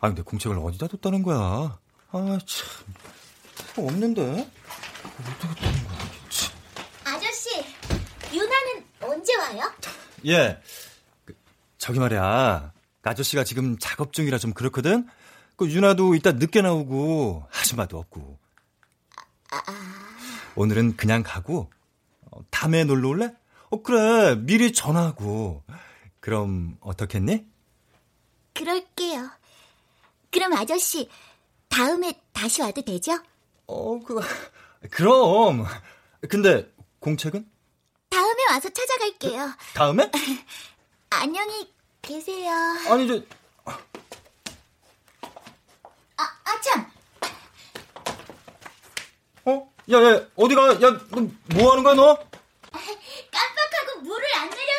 아, 0.00 0.08
근데 0.08 0.22
공책을 0.22 0.58
어디다 0.58 0.88
뒀다는 0.88 1.22
거야? 1.22 1.78
아, 2.10 2.38
참. 2.44 2.68
어, 3.76 3.86
없는데? 3.86 4.50
어떻게 5.20 5.54
뒀는 5.64 5.84
거야, 5.88 5.98
참. 6.28 6.52
아저씨, 7.04 7.64
유나는 8.32 8.84
언제 9.00 9.36
와요? 9.36 9.72
예. 10.26 10.60
그, 11.24 11.34
저기 11.78 11.98
말이야. 11.98 12.72
그 13.00 13.10
아저씨가 13.10 13.44
지금 13.44 13.78
작업 13.78 14.12
중이라 14.12 14.38
좀 14.38 14.52
그렇거든? 14.52 15.06
그 15.56 15.70
유나도 15.70 16.14
이따 16.14 16.32
늦게 16.32 16.62
나오고, 16.62 17.46
아줌마도 17.52 17.98
없고. 17.98 18.38
오늘은 20.56 20.96
그냥 20.96 21.22
가고, 21.24 21.70
어, 22.30 22.40
다음에 22.50 22.84
놀러 22.84 23.08
올래? 23.08 23.32
어, 23.70 23.82
그래. 23.82 24.36
미리 24.36 24.72
전화하고. 24.72 25.62
그럼 26.20 26.76
어떻겠니? 26.80 27.44
그럴게요. 28.54 29.30
그럼 30.30 30.52
아저씨, 30.54 31.08
다음에 31.68 32.20
다시 32.32 32.62
와도 32.62 32.82
되죠? 32.82 33.18
어, 33.66 34.00
그, 34.00 34.20
그럼. 34.90 35.66
근데 36.28 36.70
공책은? 37.00 37.48
다음에 38.10 38.44
와서 38.50 38.68
찾아갈게요. 38.68 39.50
다음에? 39.74 40.10
안녕히 41.10 41.72
계세요. 42.02 42.50
아니, 42.88 43.06
저, 43.08 43.20
아, 46.16 46.22
아, 46.44 46.60
참. 46.60 46.90
어? 49.46 49.72
야, 49.90 50.02
야, 50.02 50.26
어디가? 50.36 50.74
야, 50.82 50.90
너 51.10 51.28
뭐 51.54 51.70
하는 51.72 51.82
거야, 51.84 51.94
너? 51.94 52.14
깜빡하고 52.74 54.00
물을 54.02 54.24
안 54.36 54.50
내려 54.50 54.72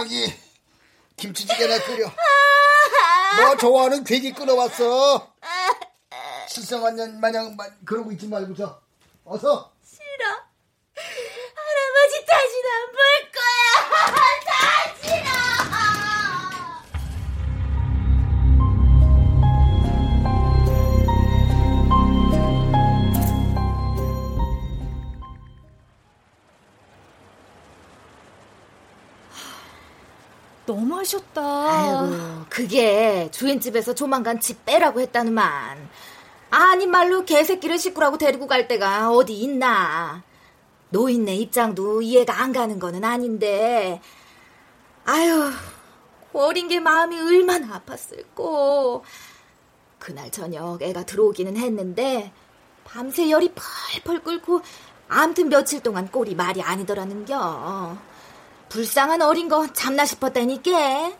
저기 0.00 0.32
김치찌개나 1.16 1.78
끓여. 1.84 2.10
너 3.36 3.56
좋아하는 3.58 4.02
괴기 4.02 4.32
끊어왔어. 4.32 5.30
실성한 6.48 6.96
년 6.96 7.20
마냥 7.20 7.54
마- 7.54 7.68
그러고 7.84 8.10
있지 8.12 8.26
말고 8.26 8.54
저 8.56 8.80
어서. 9.24 9.70
하셨다. 31.00 31.42
아이고, 31.42 32.44
그게 32.48 33.30
주인집에서 33.30 33.94
조만간 33.94 34.40
집 34.40 34.64
빼라고 34.64 35.00
했다는만. 35.00 35.88
아니 36.50 36.86
말로 36.86 37.24
개새끼를 37.24 37.78
식구라고 37.78 38.18
데리고 38.18 38.46
갈 38.46 38.68
데가 38.68 39.10
어디 39.10 39.34
있나. 39.34 40.22
노인네 40.90 41.36
입장도 41.36 42.02
이해가 42.02 42.40
안 42.40 42.52
가는 42.52 42.78
거는 42.78 43.04
아닌데. 43.04 44.00
아유, 45.04 45.50
어린 46.32 46.68
게 46.68 46.80
마음이 46.80 47.18
얼마나 47.18 47.80
아팠을꼬. 47.80 49.02
그날 49.98 50.30
저녁 50.30 50.82
애가 50.82 51.04
들어오기는 51.04 51.56
했는데 51.56 52.32
밤새 52.84 53.30
열이 53.30 53.52
펄펄 53.54 54.22
끓고 54.22 54.62
암튼 55.08 55.48
며칠 55.48 55.82
동안 55.82 56.10
꼴이 56.10 56.34
말이 56.34 56.62
아니더라는겨. 56.62 58.09
불쌍한 58.70 59.20
어린 59.20 59.48
거 59.48 59.66
참나 59.72 60.06
싶었다니까. 60.06 61.12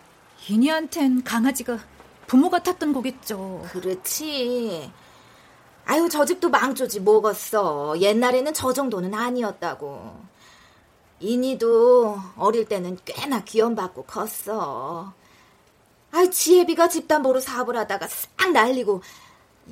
윤희한텐 0.48 1.24
강아지가 1.24 1.78
부모 2.28 2.48
같았던 2.48 2.92
거겠죠. 2.92 3.66
그렇지. 3.72 4.90
아유, 5.84 6.08
저 6.08 6.24
집도 6.24 6.48
망조지 6.48 7.00
뭐겠어. 7.00 8.00
옛날에는 8.00 8.54
저 8.54 8.72
정도는 8.72 9.12
아니었다고. 9.14 10.30
인이도 11.18 12.20
어릴 12.36 12.66
때는 12.66 12.96
꽤나 13.04 13.42
귀염받고 13.42 14.04
컸어. 14.04 15.12
아유, 16.12 16.30
지혜비가 16.30 16.88
집담보로 16.88 17.40
사업을 17.40 17.76
하다가 17.76 18.06
싹 18.06 18.52
날리고 18.52 19.02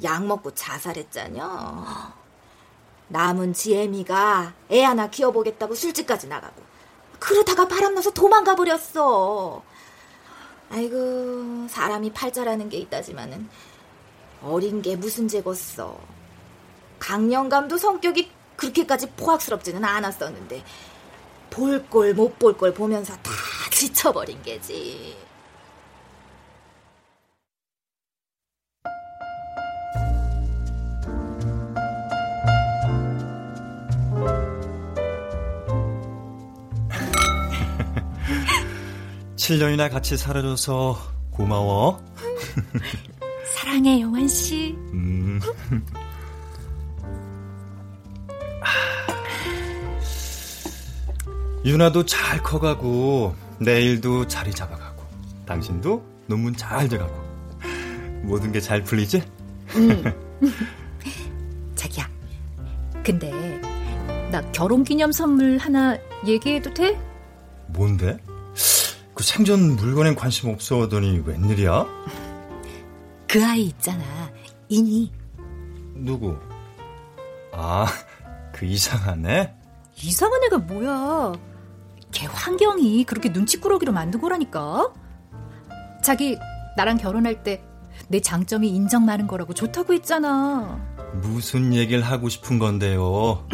약 0.03 0.27
먹고 0.27 0.53
자살했잖여. 0.53 1.87
남은 3.07 3.53
지혜미가 3.55 4.53
애 4.73 4.83
하나 4.83 5.09
키워보겠다고 5.09 5.77
술집까지 5.77 6.27
나가고 6.27 6.68
그러다가 7.19 7.67
바람나서 7.69 8.11
도망가 8.11 8.55
버렸어. 8.55 9.63
아이고 10.71 11.67
사람이 11.69 12.13
팔자라는 12.13 12.69
게 12.69 12.79
있다지만은 12.79 13.49
어린 14.43 14.83
게 14.83 14.97
무슨 14.97 15.29
죄겠어. 15.29 15.99
강령감도 16.99 17.79
성격이 17.79 18.31
그렇게까지 18.57 19.11
포악스럽지는 19.13 19.85
않았었는데 19.85 20.65
볼꼴못볼꼴 21.51 22.75
보면서 22.75 23.15
다 23.17 23.31
지쳐버린 23.71 24.43
게지. 24.43 25.28
(7년이나) 39.49 39.91
같이 39.91 40.17
살아줘서 40.19 40.99
고마워 41.31 42.05
사랑해 43.57 43.99
영환 44.01 44.29
씨 44.29 44.73
음. 44.93 45.41
유나도 51.65 52.05
잘 52.05 52.43
커가고 52.43 53.35
내일도 53.59 54.27
자리 54.27 54.51
잡아가고 54.51 55.03
당신도 55.47 56.05
논문 56.27 56.55
잘 56.55 56.89
돼가고 56.89 57.29
모든 58.23 58.53
게 58.53 58.61
잘 58.61 58.83
풀리지? 58.85 59.23
응. 59.77 60.03
자기야 61.75 62.07
근데 63.03 63.31
나 64.31 64.43
결혼 64.53 64.85
기념 64.85 65.11
선물 65.13 65.57
하나 65.59 65.97
얘기해도 66.27 66.75
돼? 66.75 66.99
뭔데? 67.69 68.19
그 69.19 69.25
생전 69.25 69.75
물건엔 69.75 70.15
관심 70.15 70.49
없어 70.49 70.83
하더니 70.83 71.21
웬일이야? 71.27 71.85
그 73.27 73.45
아이 73.45 73.63
있잖아 73.65 74.05
인이 74.69 75.13
누구? 75.97 76.37
아, 77.53 77.89
그 78.53 78.65
이상한 78.65 79.27
애? 79.27 79.53
이상한 80.01 80.41
애가 80.45 80.59
뭐야 80.59 81.33
걔 82.13 82.27
환경이 82.27 83.03
그렇게 83.03 83.31
눈치꾸러기로 83.31 83.93
만든 83.93 84.21
거라니까 84.21 84.93
자기 86.05 86.39
나랑 86.77 86.99
결혼할 86.99 87.43
때 87.43 87.65
내 88.07 88.21
장점이 88.21 88.69
인정 88.69 89.05
많은 89.05 89.27
거라고 89.27 89.53
좋다고 89.53 89.93
했잖아 89.93 90.79
무슨 91.15 91.75
얘기를 91.75 92.03
하고 92.03 92.29
싶은 92.29 92.59
건데요? 92.59 93.47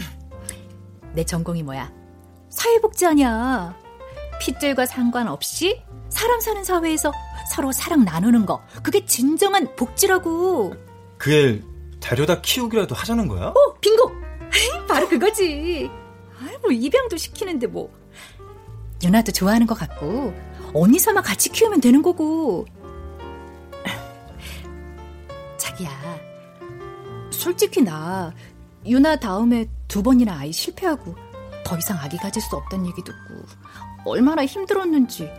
내 1.15 1.25
전공이 1.25 1.63
뭐야? 1.63 1.91
사회복지 2.51 3.07
아니야. 3.07 3.75
핏줄과 4.45 4.85
상관없이 4.85 5.83
사람 6.11 6.41
사는 6.41 6.63
사회에서 6.63 7.13
서로 7.51 7.73
사랑 7.73 8.05
나누는 8.05 8.45
거. 8.45 8.63
그게 8.83 9.05
진정한 9.07 9.75
복지라고. 9.75 10.75
그애 11.17 11.61
데려다 12.01 12.41
키우기라도 12.43 12.95
하자는 12.95 13.27
거야? 13.29 13.47
어, 13.47 13.75
빙고! 13.81 14.13
바로 14.87 15.09
그거지. 15.09 15.91
아이, 16.41 16.57
뭐, 16.63 16.71
입양도 16.71 17.17
시키는데 17.17 17.67
뭐. 17.67 17.91
유나도 19.03 19.33
좋아하는 19.33 19.67
것 19.67 19.75
같고, 19.75 20.35
언니 20.75 20.99
삼아 20.99 21.23
같이 21.23 21.49
키우면 21.51 21.81
되는 21.81 22.03
거고. 22.03 22.67
자기야, 25.57 25.91
솔직히 27.31 27.83
나 27.83 28.33
유나 28.87 29.17
다음에 29.17 29.67
두 29.89 30.03
번이나 30.03 30.39
아이 30.39 30.53
실패하고 30.53 31.15
더 31.65 31.79
이상 31.79 31.99
아기 31.99 32.17
가질 32.19 32.43
수 32.43 32.57
없다는 32.57 32.87
얘기 32.87 33.03
듣고 33.03 33.47
얼마나 34.05 34.45
힘들었는지 34.45 35.31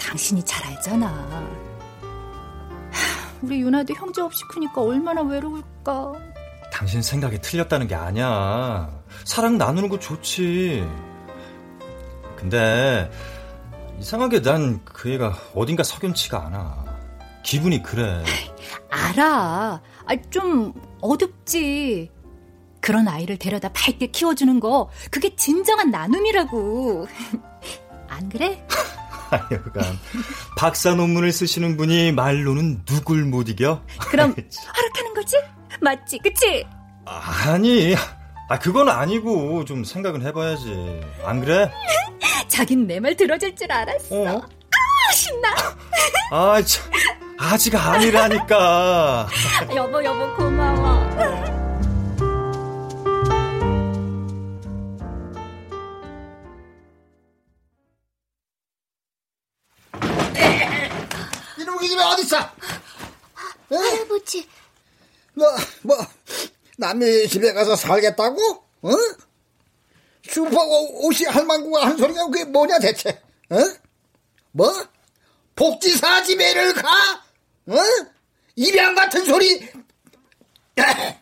당신이 0.00 0.44
잘 0.44 0.66
알잖아. 0.66 1.46
우리 3.42 3.60
유나도 3.60 3.94
형제 3.94 4.20
없이 4.20 4.42
크니까 4.50 4.82
얼마나 4.82 5.22
외로울까. 5.22 6.12
당신 6.72 7.02
생각이 7.02 7.40
틀렸다는 7.40 7.86
게 7.88 7.94
아니야. 7.94 8.90
사랑 9.24 9.58
나누는 9.58 9.88
거 9.88 9.98
좋지. 9.98 10.86
근데 12.36 13.10
이상하게 13.98 14.42
난 14.42 14.80
그 14.84 15.10
애가 15.12 15.36
어딘가 15.54 15.82
석연치가 15.82 16.46
않아. 16.46 16.84
기분이 17.42 17.82
그래. 17.82 18.22
알아. 18.90 19.80
아, 20.06 20.16
좀 20.30 20.72
어둡지. 21.00 22.10
그런 22.80 23.08
아이를 23.08 23.38
데려다 23.38 23.68
밝게 23.72 24.06
키워주는 24.08 24.60
거, 24.60 24.88
그게 25.10 25.34
진정한 25.36 25.90
나눔이라고. 25.90 27.06
안 28.18 28.28
그래? 28.28 28.66
하여간 29.30 29.98
박사 30.56 30.94
논문을 30.94 31.32
쓰시는 31.32 31.76
분이 31.76 32.12
말로는 32.12 32.82
누굴 32.86 33.24
못 33.24 33.48
이겨? 33.48 33.82
그럼 34.10 34.30
허락하는 34.76 35.14
거지? 35.14 35.36
맞지, 35.80 36.18
그치? 36.22 36.66
아니, 37.04 37.94
아 38.48 38.58
그건 38.58 38.88
아니고 38.88 39.64
좀 39.64 39.84
생각은 39.84 40.22
해봐야지. 40.22 41.00
안 41.24 41.40
그래? 41.40 41.70
자긴 42.48 42.86
내 42.86 42.98
말 43.00 43.14
들어줄 43.16 43.54
줄 43.54 43.70
알았어. 43.70 44.14
어? 44.22 44.42
아, 44.42 45.12
신나. 45.12 45.48
아, 46.30 46.60
참, 46.62 46.90
아직 47.38 47.74
아니라니까. 47.76 49.28
여보, 49.74 50.02
여보, 50.04 50.34
고마워. 50.36 51.57
이놈의 61.88 61.88
집에 61.88 62.02
어딨어? 62.02 62.50
할아버지. 63.70 64.48
너, 65.34 65.44
뭐, 65.82 65.96
남의 66.76 67.28
집에 67.28 67.52
가서 67.52 67.76
살겠다고? 67.76 68.40
어? 68.82 68.90
슈퍼 70.28 70.62
옷이 70.62 71.24
할망구가 71.26 71.86
한 71.86 71.96
소리가 71.96 72.26
그게 72.26 72.44
뭐냐 72.44 72.78
대체? 72.78 73.10
어? 73.50 73.56
뭐? 74.52 74.70
복지사 75.54 76.22
집에를 76.22 76.74
가? 76.74 76.88
어? 77.66 77.76
입양 78.56 78.94
같은 78.94 79.24
소리? 79.24 79.68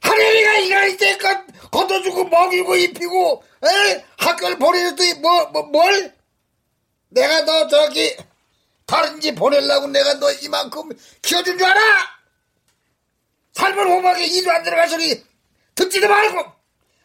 하늘이가 0.00 0.52
이럴 0.58 0.96
때껏 0.96 1.70
걷어주고 1.70 2.24
먹이고 2.24 2.76
입히고 2.76 3.42
에? 3.64 4.04
학교를 4.18 4.58
보내줬더니 4.58 5.14
뭐, 5.14 5.46
뭐, 5.46 5.62
뭘? 5.62 6.14
내가 7.08 7.44
너 7.44 7.68
저기 7.68 8.16
다른 8.86 9.20
집 9.20 9.34
보내려고 9.34 9.86
내가 9.86 10.14
너 10.14 10.30
이만큼 10.32 10.90
키워준 11.22 11.58
줄 11.58 11.66
알아? 11.66 11.80
삶을 13.52 13.86
험하게 13.86 14.26
일도 14.26 14.50
안 14.50 14.62
들어갈 14.62 14.88
소리 14.88 15.22
듣지도 15.74 16.08
말고 16.08 16.52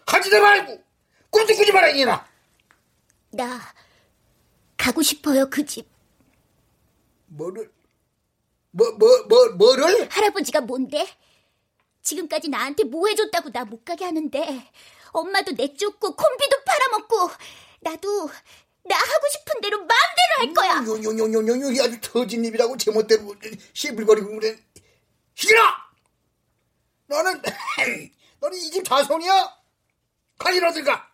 하지도 0.08 0.42
말고 0.42 0.84
꿈도 1.30 1.54
꾸지 1.56 1.72
마라 1.72 1.90
이나 1.90 2.26
나 3.32 3.60
가고 4.78 5.02
싶어요 5.02 5.50
그 5.50 5.66
집. 5.66 5.88
뭐를 7.28 7.70
뭐 8.72 8.92
뭐 8.98 9.28
뭐 9.28 9.50
뭐, 9.58 9.76
를 9.76 10.08
할아버지가 10.10 10.62
뭔데? 10.62 11.06
지금까지 12.02 12.48
나한테 12.50 12.86
뭐 12.86 13.08
해줬다고 13.10 13.50
나 13.52 13.66
못 13.66 13.84
가게 13.84 14.06
하는데 14.06 14.72
엄마도 15.12 15.52
내쫓고 15.52 16.16
콤비도 16.16 16.64
팔아먹고 16.66 17.30
나도 17.82 18.30
나 18.88 18.96
하고 18.98 19.28
싶은 19.32 19.62
대로 19.62 19.78
마음대로 19.80 20.34
할 20.38 20.54
거야. 20.54 20.84
요요요요요 21.04 21.84
아주 21.84 22.00
터진 22.02 22.46
입이라고 22.46 22.78
제멋대로 22.78 23.36
씨불거리고 23.74 24.30
그래. 24.40 24.58
희진아, 25.36 25.62
너는 27.08 27.42
너는 28.40 28.58
이 28.58 28.72
집 28.72 28.84
자손이야. 28.86 29.58
어딜 30.40 30.84
가? 30.84 31.10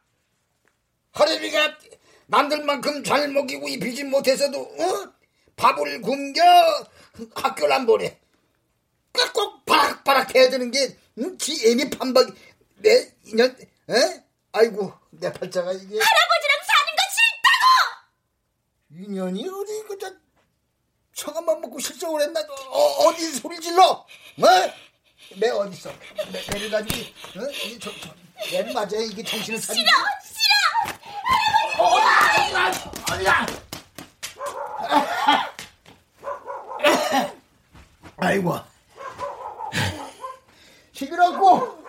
하래비가 1.13 1.77
남들만큼 2.27 3.03
잘 3.03 3.27
먹이고 3.29 3.67
입히지 3.67 4.03
못해서도 4.03 4.59
어? 4.59 5.13
밥을 5.55 6.01
굶겨 6.01 6.41
학교를 7.35 7.71
안 7.73 7.85
보내. 7.85 8.19
그러니까 9.11 9.33
꼭 9.33 9.65
바락바락 9.65 10.35
해야 10.35 10.49
되는 10.49 10.71
게 10.71 10.97
응? 11.19 11.37
지 11.37 11.69
애미 11.69 11.89
판박 11.89 12.33
내 12.77 13.13
인연 13.25 13.55
에? 13.89 14.23
아이고 14.51 14.91
내 15.11 15.31
팔자가 15.31 15.71
이게 15.73 15.95
싫다고! 15.95 16.42
인연이 18.95 19.47
어디 19.49 19.83
그저 19.87 20.11
청아만 21.13 21.61
먹고 21.61 21.79
실적을 21.79 22.21
했나? 22.21 22.41
어, 22.41 22.79
어디 23.07 23.31
소리 23.33 23.59
질러? 23.59 24.05
뭐? 24.35 24.49
내 25.39 25.49
어디 25.49 25.75
있어 25.75 25.89
내, 26.31 26.41
내를 26.51 26.69
가지고 26.69 27.39
어? 27.39 27.49
이 27.65 27.79
저, 27.79 27.91
저, 27.99 28.13
내 28.51 28.73
맞아 28.73 28.97
이게 28.97 29.23
정신을 29.23 29.59
차리지. 29.59 29.83
싫어 29.85 29.91
싫어! 30.23 31.83
어, 31.83 31.95
어디야? 31.95 32.71
어디야? 33.11 33.45
아이고. 38.17 38.59
시끄럽고. 40.93 41.83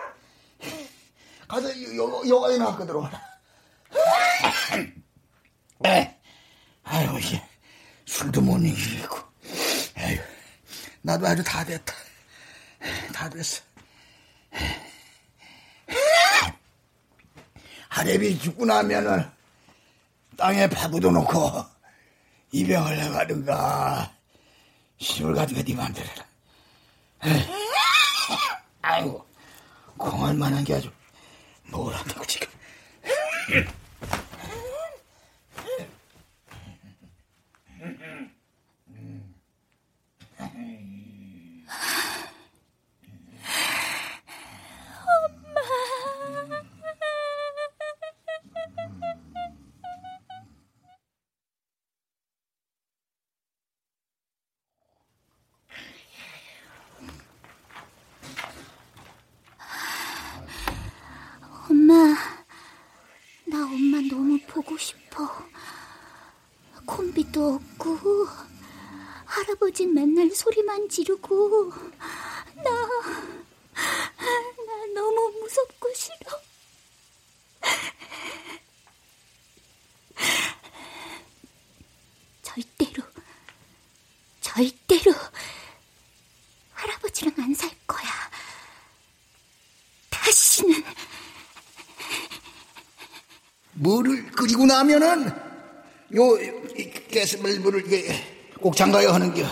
가서 1.47 1.69
요, 1.95 2.23
요가이나 2.27 2.67
갖고 2.67 2.87
들어와라. 2.87 3.23
아유, 6.85 7.19
이게 7.19 7.43
술도 8.07 8.41
못 8.41 8.59
이기고. 8.59 9.17
아유, 9.97 10.19
나도 11.15 11.27
아주 11.29 11.45
다 11.45 11.65
됐다. 11.65 11.95
다 13.13 13.29
됐어. 13.31 13.63
하랩이 17.89 18.41
죽고 18.43 18.65
나면은 18.65 19.31
땅에 20.37 20.69
파고도 20.69 21.13
놓고 21.13 21.65
입양을 22.51 22.99
해가든가 23.01 24.13
시을 24.99 25.35
가든가 25.35 25.63
네 25.63 25.75
맘대로 25.75 26.09
해라. 26.09 26.25
아이고, 28.83 29.25
공할 29.97 30.35
만한 30.35 30.65
게 30.65 30.75
아주 30.75 30.91
뭘 31.71 31.95
한다고 31.95 32.25
지금. 32.27 32.49
엄마, 61.69 61.95
나 63.47 63.65
엄마 63.65 63.99
너무 64.11 64.39
보고 64.47 64.77
싶어. 64.77 65.29
콤비도 66.87 67.55
없고, 67.55 68.27
할아버진 69.25 69.95
맨날 69.95 70.31
소리만 70.31 70.89
지르고, 70.89 71.73
나, 72.57 72.63
나 72.65 74.87
너무 74.95 75.31
무섭고 75.41 75.93
싫어. 75.95 76.41
절대로, 82.43 83.03
절대로 84.41 85.13
할아버지랑 86.73 87.35
안 87.39 87.55
살 87.55 87.71
거야. 87.87 88.11
다시는. 90.35 90.85
물을 93.75 94.31
끓이고 94.33 94.67
나면은 94.67 95.29
요 96.17 96.39
가스밸브를 97.13 97.87
이게 97.87 98.51
꼭 98.61 98.77
잠가야 98.77 99.15
하는 99.15 99.33
겨. 99.35 99.45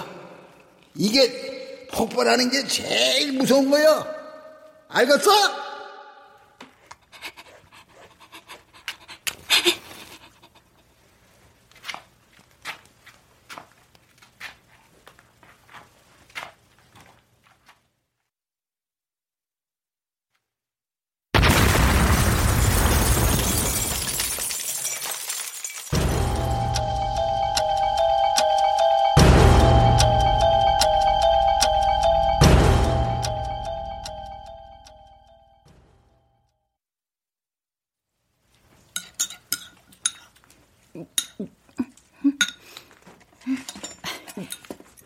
이게 0.94 1.88
폭발하는 1.92 2.50
게 2.50 2.66
제일 2.66 3.32
무서운 3.32 3.70
거야. 3.70 4.06
알겠어? 4.88 5.61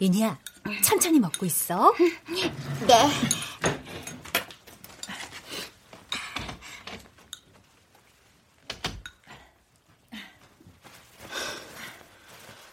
이니야, 0.06 0.38
천천히 0.84 1.18
먹고 1.18 1.44
있어. 1.46 1.92
네. 2.86 3.10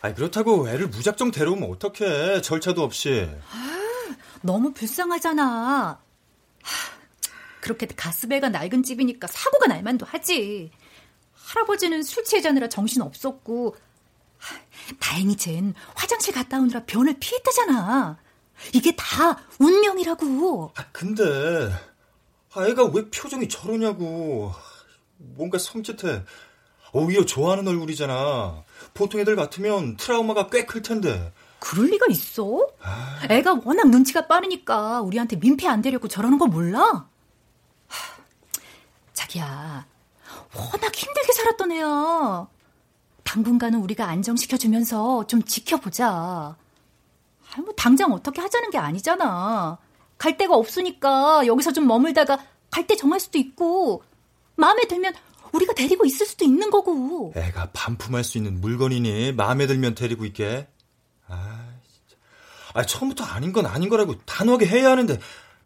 아니 0.01 0.13
그렇다고 0.15 0.69
애를 0.69 0.87
무작정 0.89 1.31
데려오면 1.31 1.71
어떡해 1.71 2.41
절차도 2.41 2.83
없이 2.83 3.27
너무 4.41 4.73
불쌍하잖아. 4.73 5.43
하, 6.61 6.91
그렇게 7.61 7.87
가스배가 7.87 8.49
낡은 8.49 8.83
집이니까 8.83 9.27
사고가 9.27 9.67
날 9.67 9.81
만도 9.81 10.05
하지. 10.05 10.71
할아버지는 11.33 12.03
술 12.03 12.25
취해자느라 12.25 12.69
정신 12.69 13.01
없었고 13.01 13.75
하, 13.75 13.92
다행히 14.99 15.35
쟨 15.35 15.73
화장실 15.95 16.33
갔다 16.33 16.57
오느라 16.59 16.83
변을 16.85 17.17
피했다잖아. 17.19 18.17
이게 18.73 18.95
다 18.95 19.39
운명이라고. 19.59 20.71
아 20.75 20.85
근데 20.91 21.23
아이가 22.53 22.85
왜 22.85 23.09
표정이 23.09 23.49
저러냐고 23.49 24.51
뭔가 25.17 25.57
섬찟해 25.57 26.23
오히려 26.93 27.25
좋아하는 27.25 27.67
얼굴이잖아 27.67 28.63
보통 28.93 29.19
애들 29.21 29.35
같으면 29.35 29.97
트라우마가 29.97 30.47
꽤 30.49 30.65
클 30.67 30.81
텐데 30.83 31.33
그럴 31.59 31.87
리가 31.87 32.05
있어? 32.09 32.67
애가 33.29 33.61
워낙 33.63 33.89
눈치가 33.89 34.27
빠르니까 34.27 35.01
우리한테 35.01 35.37
민폐 35.37 35.67
안 35.67 35.81
되려고 35.81 36.07
저러는 36.07 36.37
거 36.37 36.45
몰라? 36.45 37.07
하, 37.87 38.15
자기야, 39.13 39.85
워낙 40.53 40.95
힘들게 40.95 41.31
살았던 41.33 41.71
애야. 41.71 42.47
당분간은 43.23 43.79
우리가 43.79 44.07
안정시켜주면서 44.07 45.27
좀 45.27 45.43
지켜보자. 45.43 46.07
아, 46.09 46.57
뭐 47.63 47.73
당장 47.77 48.11
어떻게 48.13 48.41
하자는 48.41 48.69
게 48.71 48.77
아니잖아. 48.77 49.77
갈 50.17 50.37
데가 50.37 50.55
없으니까 50.55 51.45
여기서 51.47 51.71
좀 51.73 51.87
머물다가 51.87 52.37
갈 52.69 52.87
때 52.87 52.95
정할 52.95 53.19
수도 53.19 53.37
있고 53.37 54.03
마음에 54.55 54.83
들면 54.87 55.13
우리가 55.51 55.73
데리고 55.73 56.05
있을 56.05 56.25
수도 56.25 56.43
있는 56.45 56.69
거고. 56.71 57.33
애가 57.35 57.69
반품할 57.73 58.23
수 58.23 58.37
있는 58.37 58.59
물건이니 58.59 59.33
마음에 59.33 59.67
들면 59.67 59.93
데리고 59.95 60.25
있게 60.25 60.67
아 61.27 61.69
진짜 61.85 62.17
아 62.73 62.83
처음부터 62.83 63.23
아닌 63.25 63.53
건 63.53 63.65
아닌 63.67 63.89
거라고 63.89 64.15
단호하게 64.25 64.65
해야 64.67 64.89
하는데 64.91 65.19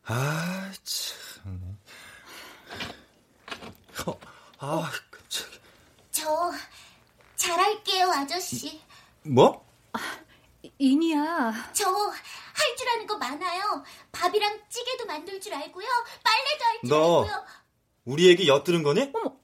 아 0.06 0.72
참 0.84 1.78
어, 4.08 4.20
아 4.60 4.92
깜짝이야 5.12 5.60
저 6.12 6.52
잘할게요, 7.48 8.12
아저씨. 8.12 8.82
뭐? 9.24 9.66
이니야. 10.80 11.54
저 11.74 11.86
할 12.58 12.76
줄 12.76 12.90
아는 12.90 13.06
거 13.08 13.18
많아요. 13.18 13.84
밥이랑 14.12 14.60
찌개도 14.70 15.06
만들 15.06 15.40
줄 15.40 15.54
알고요. 15.54 15.88
빨래도 16.24 16.66
할줄너 16.66 17.22
알고요. 17.22 17.46
우리 18.06 18.32
애기 18.32 18.48
엿들은 18.48 18.82
거니? 18.84 19.12
어머, 19.14 19.36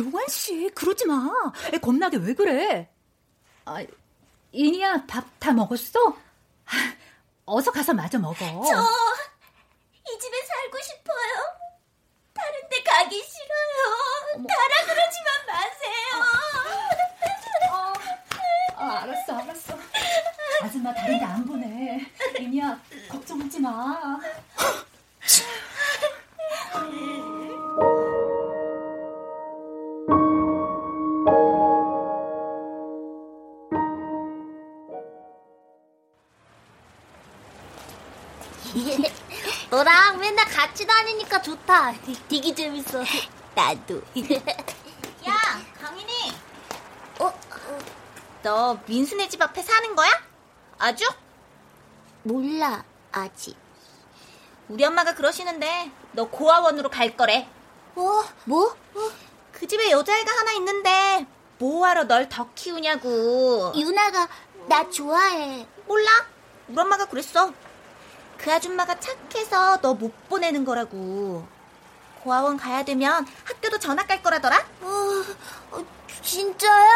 요한 0.00 0.26
씨, 0.28 0.68
그러지 0.74 1.06
마. 1.06 1.30
애 1.72 1.78
겁나게 1.78 2.16
왜 2.18 2.34
그래? 2.34 2.90
아, 3.64 3.84
이니야, 4.52 5.06
밥 5.06 5.24
다 5.38 5.52
먹었어? 5.52 5.98
아, 6.66 6.72
어서 7.46 7.70
가서 7.70 7.94
마저 7.94 8.18
먹어. 8.18 8.36
저 8.36 8.88
이 10.10 10.18
집에 10.18 10.36
살고 10.42 10.78
싶어요. 10.80 11.32
다른 12.32 12.68
데 12.70 12.82
가기 12.82 13.22
싫어요. 13.22 14.46
가라 14.46 14.86
그러지만 14.86 15.46
마세요. 15.46 17.07
아, 18.88 19.02
알았어, 19.02 19.34
알았어. 19.38 19.78
아줌마 20.62 20.94
다른 20.94 21.18
데 21.18 21.24
안 21.24 21.44
보내. 21.44 22.00
이니야, 22.40 22.80
걱정하지 23.10 23.60
마. 23.60 24.18
너랑 39.70 40.18
맨날 40.18 40.46
같이 40.46 40.86
다니니까 40.86 41.40
좋다. 41.42 41.92
되게 42.28 42.54
재밌어. 42.54 43.02
나도. 43.54 44.02
야, 45.26 45.34
강인이. 45.80 46.32
어? 47.20 47.26
어, 47.26 47.32
너 48.48 48.78
민수네 48.86 49.28
집 49.28 49.42
앞에 49.42 49.60
사는 49.62 49.94
거야? 49.94 50.08
아주? 50.78 51.04
몰라, 52.22 52.82
아직. 53.12 53.54
우리 54.70 54.82
엄마가 54.86 55.14
그러시는데 55.14 55.90
너 56.12 56.30
고아원으로 56.30 56.88
갈 56.88 57.14
거래. 57.14 57.46
뭐? 57.92 58.24
뭐? 58.46 58.74
그 59.52 59.66
집에 59.66 59.90
여자애가 59.90 60.32
하나 60.32 60.52
있는데 60.52 61.26
뭐하러 61.58 62.04
널 62.04 62.30
더 62.30 62.48
키우냐고. 62.54 63.74
유나가 63.76 64.26
나 64.66 64.88
좋아해. 64.88 65.66
몰라? 65.86 66.08
우리 66.68 66.80
엄마가 66.80 67.04
그랬어. 67.04 67.52
그 68.38 68.50
아줌마가 68.50 68.98
착해서 68.98 69.78
너 69.82 69.92
못 69.92 70.26
보내는 70.30 70.64
거라고. 70.64 71.46
고아원 72.24 72.56
가야 72.56 72.82
되면 72.82 73.26
학교도 73.44 73.78
전학 73.78 74.08
갈 74.08 74.22
거라더라? 74.22 74.56
어, 74.80 75.24
어, 75.72 75.84
진짜야? 76.22 76.88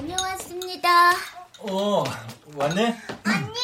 다녀왔습니다. 0.00 1.10
어, 1.58 2.04
왔네? 2.56 2.98
언니! 3.26 3.58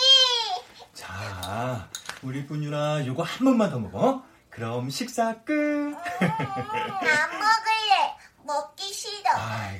자, 0.92 1.88
우리 2.22 2.46
분유나 2.46 3.06
요거 3.06 3.22
한 3.22 3.44
번만 3.46 3.70
더 3.70 3.78
먹어. 3.78 4.22
그럼 4.50 4.90
식사 4.90 5.34
끝. 5.44 5.52
안 5.54 6.28
먹을래. 7.30 8.16
먹기 8.44 8.92
싫어. 8.92 9.30
아, 9.34 9.72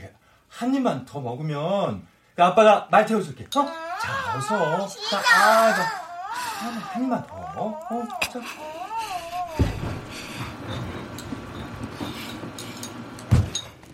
한 0.49 0.75
입만 0.75 1.05
더 1.05 1.21
먹으면 1.21 2.07
그 2.35 2.43
아빠가 2.43 2.89
말 2.91 3.05
태워줄게. 3.05 3.45
어? 3.45 3.67
자, 4.01 4.37
어서. 4.39 4.89
자, 5.11 5.19
아, 5.19 5.75
자, 5.75 5.83
한, 5.83 6.73
한 6.73 7.03
입만 7.03 7.27
더. 7.27 7.35
어, 7.37 8.09
자. 8.33 8.41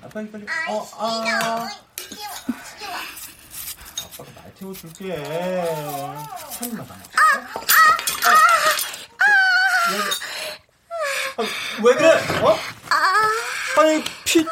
아, 0.05 0.09
빨리 0.13 0.31
빨리. 0.31 0.47
어, 0.69 0.87
아. 0.99 1.92
태워줄게. 4.63 5.17
먹어. 6.77 6.95
아, 11.37 11.43
왜 11.83 11.95
그래? 11.95 12.11
어? 12.43 12.57
아니 13.81 14.05
피. 14.25 14.47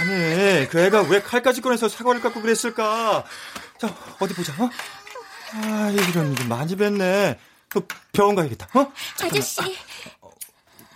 아니 0.00 0.68
그 0.70 0.80
애가 0.80 1.02
왜 1.02 1.20
칼까지 1.20 1.60
꺼내서 1.60 1.88
사과를 1.90 2.22
깎고 2.22 2.40
그랬을까? 2.40 3.24
자 3.78 3.94
어디 4.20 4.32
보자. 4.34 4.54
어? 4.54 4.70
아 5.52 5.90
이런 5.92 6.32
일 6.32 6.48
많이 6.48 6.74
뵀네. 6.74 7.38
그 7.68 7.86
병원 8.12 8.36
가야겠다. 8.36 8.68
어? 8.72 8.90
아저씨. 9.22 9.76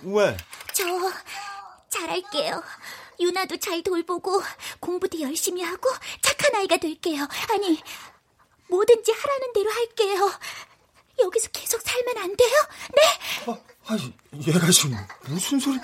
왜? 0.03 0.37
저 0.73 0.85
잘할게요. 1.91 2.63
유나도 3.23 3.57
잘 3.59 3.83
돌보고 3.83 4.43
공부도 4.81 5.21
열심히 5.21 5.63
하고 5.63 5.89
착한 6.21 6.55
아이가 6.57 6.77
될게요. 6.77 7.27
아니 7.51 7.81
뭐든지 8.69 9.13
하라는 9.13 9.53
대로 9.53 9.71
할게요. 9.71 10.31
여기서 11.21 11.49
계속 11.51 11.81
살면 11.83 12.19
안 12.19 12.37
돼요? 12.37 12.51
네? 12.95 13.53
아, 13.87 13.97
얘가 14.47 14.71
지금 14.71 14.97
무슨 15.29 15.61
소리? 15.61 15.79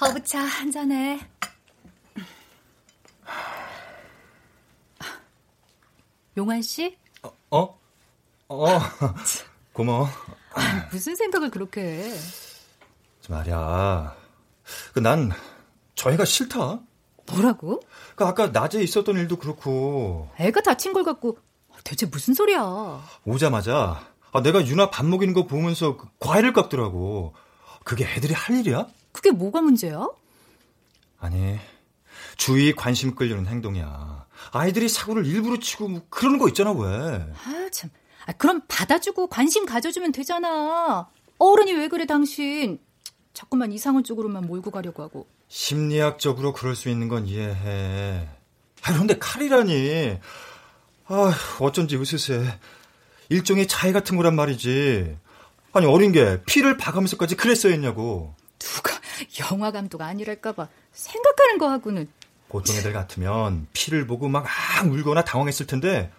허브차 0.00 0.40
한 0.40 0.70
잔해. 0.70 1.20
용환 6.36 6.62
씨? 6.62 6.96
어? 7.50 7.78
어? 8.48 8.78
고마워. 9.72 10.08
무슨 10.90 11.14
생각을 11.16 11.50
그렇게 11.50 11.80
해? 11.80 12.14
말이야. 13.28 14.16
그난저 14.92 16.10
애가 16.12 16.24
싫다. 16.24 16.80
뭐라고? 17.32 17.80
그 18.16 18.24
아까 18.24 18.48
낮에 18.48 18.82
있었던 18.82 19.16
일도 19.16 19.36
그렇고. 19.36 20.28
애가 20.38 20.60
다친 20.62 20.92
걸 20.92 21.04
갖고 21.04 21.38
대체 21.84 22.06
무슨 22.06 22.34
소리야? 22.34 23.02
오자마자 23.24 24.00
아, 24.32 24.42
내가 24.42 24.66
유나 24.66 24.90
밥 24.90 25.06
먹이는 25.06 25.32
거 25.32 25.46
보면서 25.46 25.96
그 25.96 26.08
과일을 26.18 26.52
깎더라고. 26.52 27.34
그게 27.84 28.04
애들이 28.04 28.34
할 28.34 28.56
일이야? 28.58 28.86
그게 29.12 29.30
뭐가 29.30 29.60
문제야? 29.62 30.08
아니, 31.20 31.58
주위 32.36 32.72
관심 32.72 33.14
끌려는 33.14 33.46
행동이야. 33.46 34.26
아이들이 34.52 34.88
사고를 34.88 35.26
일부러 35.26 35.58
치고 35.58 35.88
뭐 35.88 36.02
그러는 36.10 36.38
거 36.38 36.48
있잖아, 36.48 36.72
왜. 36.72 36.88
아, 36.88 37.68
참. 37.72 37.90
아, 38.26 38.32
그럼 38.32 38.62
받아주고 38.68 39.28
관심 39.28 39.66
가져주면 39.66 40.12
되잖아. 40.12 41.08
어른이 41.38 41.72
왜 41.74 41.88
그래, 41.88 42.06
당신? 42.06 42.78
자꾸만 43.32 43.72
이상한 43.72 44.04
쪽으로만 44.04 44.46
몰고 44.46 44.70
가려고 44.70 45.02
하고. 45.02 45.26
심리학적으로 45.48 46.52
그럴 46.52 46.74
수 46.74 46.88
있는 46.88 47.08
건 47.08 47.26
이해해. 47.26 48.28
아, 48.82 48.92
그런데 48.92 49.18
칼이라니. 49.18 50.18
아, 51.06 51.34
어쩐지 51.60 51.96
으스스해. 51.96 52.58
일종의 53.28 53.66
자해 53.66 53.92
같은 53.92 54.16
거란 54.16 54.36
말이지. 54.36 55.16
아니, 55.72 55.86
어린 55.86 56.12
게 56.12 56.42
피를 56.44 56.76
봐가면서까지 56.76 57.36
그랬어야 57.36 57.72
했냐고. 57.72 58.34
누가 58.58 58.98
영화 59.40 59.70
감독 59.70 60.00
아니랄까봐 60.00 60.68
생각하는 60.92 61.58
거 61.58 61.68
하고는. 61.70 62.08
보통 62.54 62.76
애들 62.76 62.92
같으면 62.92 63.66
피를 63.72 64.06
보고 64.06 64.28
막 64.28 64.46
아, 64.46 64.84
울거나 64.84 65.24
당황했을 65.24 65.66
텐데, 65.66 66.12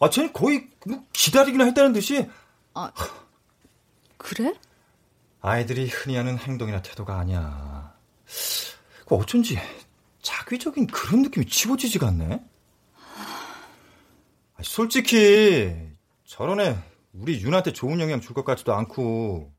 아, 0.00 0.08
쟤는 0.08 0.32
거의 0.32 0.66
뭐 0.86 1.04
기다리기나 1.12 1.64
했다는 1.66 1.92
듯이. 1.92 2.26
아, 2.72 2.90
그래? 4.16 4.54
아이들이 5.42 5.88
흔히 5.88 6.16
하는 6.16 6.38
행동이나 6.38 6.80
태도가 6.80 7.18
아니야. 7.18 7.92
그 9.06 9.14
어쩐지 9.16 9.58
자기적인 10.22 10.86
그런 10.86 11.20
느낌이 11.24 11.44
지워지지가 11.44 12.06
않네. 12.08 12.42
솔직히 14.62 15.76
저런 16.24 16.60
애 16.60 16.74
우리 17.12 17.38
윤한테 17.42 17.74
좋은 17.74 18.00
영향 18.00 18.22
줄 18.22 18.32
것 18.34 18.46
같지도 18.46 18.72
않고. 18.74 19.52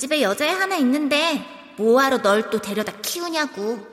집에 0.00 0.22
여자애 0.22 0.48
하나 0.52 0.76
있는데 0.76 1.44
뭐하러 1.76 2.22
널 2.22 2.48
또 2.48 2.58
데려다 2.58 2.90
키우냐고. 3.02 3.86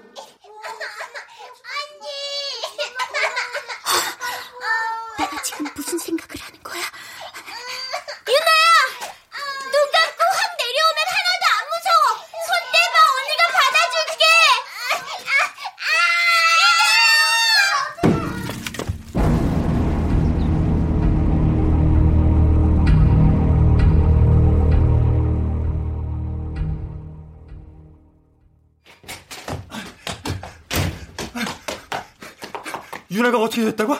윤아가 33.28 33.44
어떻게 33.44 33.64
됐다고? 33.66 33.94
어? 33.94 34.00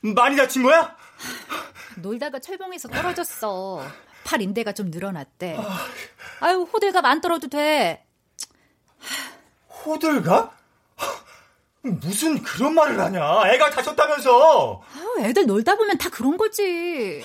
많이 0.00 0.36
다친 0.36 0.62
거야? 0.64 0.96
놀다가 1.96 2.38
철봉에서 2.38 2.88
떨어졌어. 2.88 3.84
팔 4.24 4.42
인대가 4.42 4.72
좀 4.72 4.90
늘어났대. 4.90 5.56
아유, 6.40 6.62
호들갑 6.72 7.04
안 7.04 7.20
떨어도 7.20 7.48
돼. 7.48 8.04
호들갑? 9.84 10.56
무슨 11.82 12.42
그런 12.42 12.74
말을 12.74 12.98
하냐? 13.00 13.52
애가 13.52 13.70
다쳤다면서. 13.70 14.82
아, 14.84 15.20
애들 15.22 15.46
놀다 15.46 15.76
보면 15.76 15.96
다 15.98 16.08
그런 16.10 16.36
거지. 16.36 17.24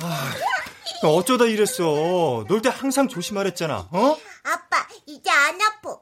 아, 0.00 1.06
어쩌다 1.06 1.44
이랬어. 1.44 2.44
놀 2.48 2.60
때 2.62 2.68
항상 2.68 3.08
조심하랬잖아. 3.08 3.88
어? 3.92 4.16
아빠, 4.44 4.86
이제 5.06 5.30
안 5.30 5.60
아파. 5.60 5.96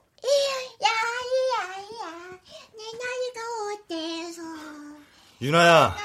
야야야, 0.82 1.75
어때서? 3.84 4.42
유나야, 5.40 5.96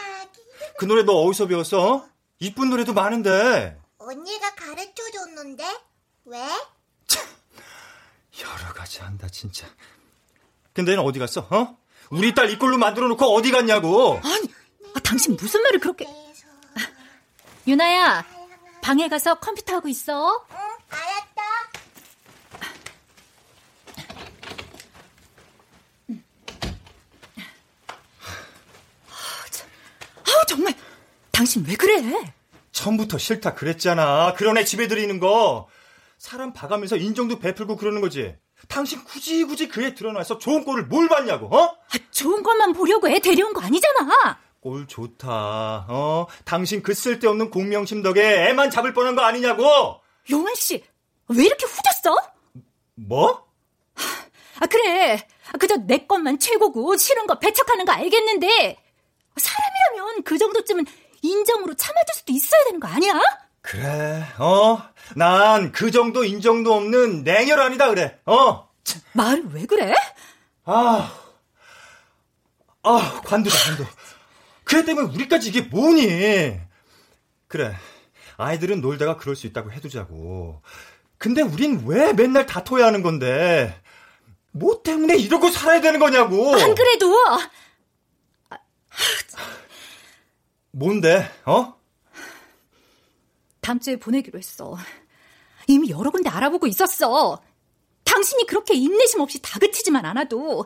그 0.78 0.86
노래 0.86 1.04
너 1.04 1.14
어디서 1.14 1.48
배웠어? 1.48 2.06
이쁜 2.40 2.70
노래도 2.70 2.94
많은데. 2.94 3.80
언니가 3.98 4.54
가르쳐 4.56 5.10
줬는데 5.14 5.64
왜? 6.26 6.40
여러 8.40 8.74
가지 8.74 9.02
한다 9.02 9.28
진짜. 9.30 9.68
근데 10.74 10.96
는 10.96 11.04
어디 11.04 11.20
갔어? 11.20 11.48
어? 11.50 11.78
우리 12.10 12.34
딸 12.34 12.50
이꼴로 12.50 12.78
만들어 12.78 13.08
놓고 13.10 13.26
어디 13.26 13.52
갔냐고. 13.52 14.20
아니, 14.24 14.54
아, 14.96 15.00
당신 15.02 15.36
무슨 15.36 15.62
말을 15.62 15.80
그렇게? 15.80 16.08
유나야, 17.68 18.26
방에 18.82 19.08
가서 19.08 19.36
컴퓨터 19.36 19.76
하고 19.76 19.88
있어. 19.88 20.46
응, 20.50 20.56
알았다. 20.90 21.42
아, 30.26 30.31
정말 30.48 30.74
당신 31.32 31.66
왜 31.68 31.76
그래? 31.76 32.34
처음부터 32.72 33.18
싫다 33.18 33.54
그랬잖아. 33.56 34.34
그런 34.34 34.58
애 34.58 34.64
집에 34.64 34.88
들이는 34.88 35.20
거. 35.20 35.68
사람 36.18 36.54
봐가면서 36.54 36.98
인정도 36.98 37.40
베풀고 37.40 37.78
그러는 37.78 38.00
거지. 38.02 38.36
당신 38.68 39.04
굳이 39.04 39.44
굳이 39.44 39.68
그 39.68 39.84
애 39.84 39.96
드러나서 39.96 40.38
좋은 40.38 40.64
꼴을 40.64 40.86
뭘 40.86 41.10
봤냐고, 41.10 41.48
어? 41.56 41.64
아, 41.64 41.98
좋은 42.12 42.44
것만 42.44 42.74
보려고 42.74 43.10
애 43.10 43.20
데려온 43.20 43.54
거 43.54 43.62
아니잖아. 43.62 44.40
꼴 44.62 44.86
좋다, 44.88 45.88
어? 45.90 46.28
당신 46.46 46.84
그 46.84 46.94
쓸데없는 46.94 47.50
공명심 47.50 48.04
덕에 48.04 48.50
애만 48.50 48.70
잡을 48.70 48.94
뻔한 48.94 49.16
거 49.16 49.24
아니냐고! 49.24 50.00
용환 50.30 50.54
씨, 50.54 50.84
왜 51.30 51.44
이렇게 51.46 51.66
후졌어? 51.66 52.16
뭐? 52.96 53.48
아, 54.60 54.68
그래. 54.68 55.28
그저 55.60 55.76
내 55.78 56.06
것만 56.06 56.38
최고고 56.40 56.96
싫은 56.96 57.26
거 57.26 57.40
배척하는 57.40 57.84
거 57.86 57.92
알겠는데 57.94 58.78
사람이라면 59.42 60.24
그 60.24 60.38
정도쯤은 60.38 60.86
인정으로 61.22 61.74
참아줄 61.76 62.16
수도 62.16 62.34
있어야 62.34 62.64
되는 62.66 62.80
거 62.80 62.88
아니야? 62.88 63.14
그래, 63.62 64.26
어? 64.40 64.82
난 65.16 65.72
그 65.72 65.92
정도 65.92 66.24
인정도 66.24 66.74
없는 66.74 67.24
냉혈 67.24 67.60
아니다 67.60 67.90
그래, 67.90 68.18
어? 68.26 68.70
말을 69.14 69.44
왜 69.54 69.66
그래? 69.66 69.94
아, 70.66 71.14
아, 72.84 73.22
관두다, 73.26 73.56
관두. 73.58 73.86
그애 74.64 74.84
때문에 74.86 75.08
우리까지 75.14 75.50
이게 75.50 75.62
뭐니? 75.62 76.60
그래, 77.48 77.76
아이들은 78.38 78.82
놀다가 78.82 79.18
그럴 79.18 79.36
수 79.36 79.46
있다고 79.48 79.72
해두자고. 79.72 80.62
근데 81.18 81.42
우린 81.44 81.84
왜 81.86 82.14
맨날 82.14 82.46
다퉈야 82.48 82.88
하는 82.88 83.04
건데? 83.04 83.80
뭐 84.54 84.82
때문에 84.84 85.16
이러고 85.18 85.50
살아야 85.52 85.80
되는 85.82 86.00
거냐고! 86.00 86.56
안 86.56 86.74
그래도! 86.74 87.14
뭔데, 90.72 91.30
어? 91.46 91.76
다음 93.62 93.80
주에 93.80 93.98
보내기로 93.98 94.40
했어. 94.40 94.78
이미 95.68 95.90
여러 95.90 96.10
군데 96.12 96.30
알아보고 96.30 96.68
있었어. 96.68 97.42
당신이 98.04 98.46
그렇게 98.46 98.74
인내심 98.76 99.20
없이 99.22 99.42
다그치지만 99.42 100.06
않아도 100.06 100.66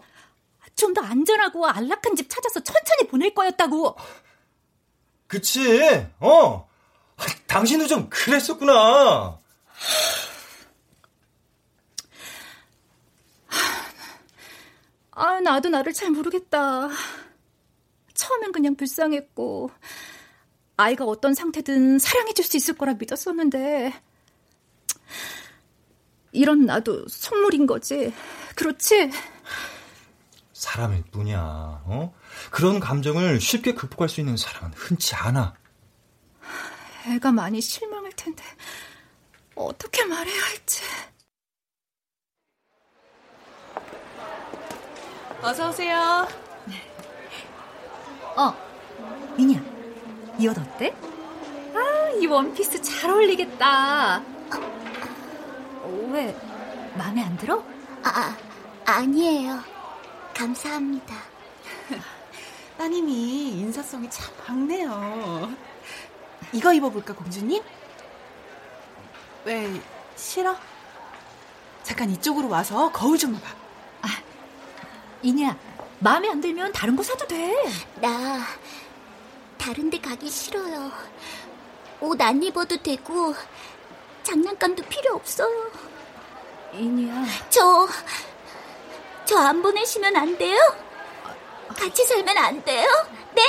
좀 0.76 0.94
더 0.94 1.02
안전하고 1.02 1.66
안락한 1.68 2.16
집 2.16 2.30
찾아서 2.30 2.60
천천히 2.62 3.08
보낼 3.08 3.34
거였다고. 3.34 3.96
그치, 5.28 6.06
어. 6.20 6.68
당신도 7.48 7.88
좀 7.88 8.10
그랬었구나. 8.10 9.40
아, 15.12 15.40
나도 15.40 15.70
나를 15.70 15.94
잘 15.94 16.12
모르겠다. 16.12 16.90
처음엔 18.16 18.52
그냥 18.52 18.76
불쌍했고, 18.76 19.70
아이가 20.78 21.06
어떤 21.06 21.34
상태든 21.34 22.00
사랑해줄 22.00 22.44
수 22.44 22.58
있을 22.58 22.76
거라 22.76 22.96
믿었었는데, 22.96 23.94
이런 26.32 26.66
나도 26.66 27.08
선물인 27.08 27.68
거지. 27.68 28.14
그렇지? 28.56 29.12
사람일 30.54 31.04
뿐이야, 31.12 31.40
어? 31.40 32.14
그런 32.50 32.80
감정을 32.80 33.40
쉽게 33.40 33.74
극복할 33.74 34.10
수 34.10 34.20
있는 34.20 34.36
사람은 34.36 34.74
흔치 34.74 35.16
않아. 35.16 35.56
애가 37.08 37.32
많이 37.32 37.62
실망할 37.62 38.12
텐데, 38.14 38.44
어떻게 39.56 40.04
말해야 40.06 40.42
할지. 40.42 40.82
어서 45.42 45.70
오세요. 45.70 46.45
어, 48.36 48.54
미니야, 49.38 49.60
이 50.38 50.48
옷 50.48 50.58
어때? 50.58 50.94
아, 51.74 52.10
이 52.20 52.26
원피스 52.26 52.82
잘 52.82 53.10
어울리겠다. 53.12 54.22
어, 55.82 56.10
왜, 56.12 56.36
마음에 56.96 57.24
안 57.24 57.38
들어? 57.38 57.64
아, 58.04 58.36
아니에요. 58.86 59.60
감사합니다. 60.34 61.16
따님이 62.78 63.52
인사성이 63.60 64.10
참 64.10 64.34
많네요. 64.48 65.50
이거 66.52 66.74
입어볼까, 66.74 67.14
공주님? 67.16 67.64
왜, 69.46 69.82
싫어? 70.16 70.56
잠깐 71.84 72.10
이쪽으로 72.10 72.50
와서 72.50 72.92
거울 72.92 73.18
좀 73.18 73.34
봐봐. 73.34 73.56
이니야, 75.22 75.58
마음에 76.00 76.30
안 76.30 76.42
들면 76.42 76.72
다른 76.74 76.96
거 76.96 77.04
사도 77.04 77.26
돼. 77.28 77.54
나 77.96 78.46
다른 79.58 79.90
데 79.90 80.00
가기 80.00 80.30
싫어요. 80.30 80.92
옷 82.02 82.22
안 82.22 82.42
입어도 82.44 82.78
되고 82.82 83.34
장난감도 84.24 84.84
필요 84.84 85.16
없어요. 85.16 85.72
이니야. 86.74 87.26
저, 87.50 87.88
저 89.26 89.38
안 89.38 89.62
보내시면 89.62 90.16
안 90.16 90.38
돼요? 90.38 90.58
같이 91.78 92.04
살면 92.06 92.38
안 92.38 92.64
돼요? 92.64 92.88
네? 93.34 93.42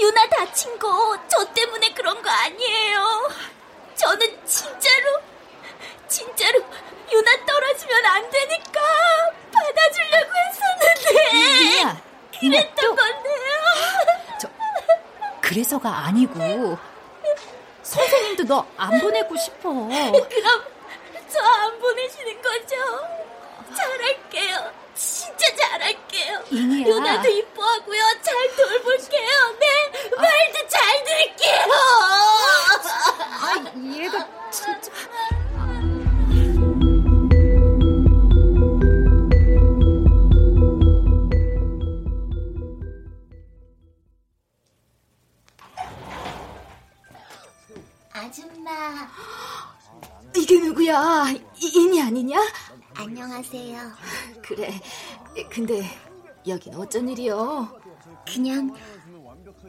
유나 0.00 0.28
다친 0.28 0.78
거 0.78 1.18
저 1.28 1.44
때문에 1.52 1.92
그런 1.94 2.20
거 2.22 2.28
아니에요. 2.30 3.30
저는 3.94 4.44
진짜로, 4.46 5.20
진짜로 6.08 6.60
유나 7.12 7.44
떨어지면 7.46 8.06
안 8.06 8.30
되니까 8.30 8.80
받아주려고 9.52 10.30
했었는데. 10.36 11.36
이니야, 11.36 12.02
그랬던 12.40 12.96
건데요. 12.96 13.54
저, 14.40 14.48
그래서가 15.40 16.06
아니고, 16.06 16.78
선생님도 17.82 18.44
너 18.44 18.66
안 18.76 18.98
보내고 19.00 19.36
싶어. 19.36 19.70
그럼 19.70 20.64
저 21.28 21.40
안 21.40 21.78
보내시는 21.78 22.42
거죠? 22.42 22.76
잘할게요. 23.76 24.72
진짜 24.94 25.46
잘할게요. 25.56 26.44
유나도 26.52 27.28
이뻐하고요. 27.28 28.00
잘 28.22 28.53
근데 55.50 55.82
여긴 56.46 56.74
어쩐 56.74 57.08
일이요? 57.08 57.80
그냥 58.26 58.74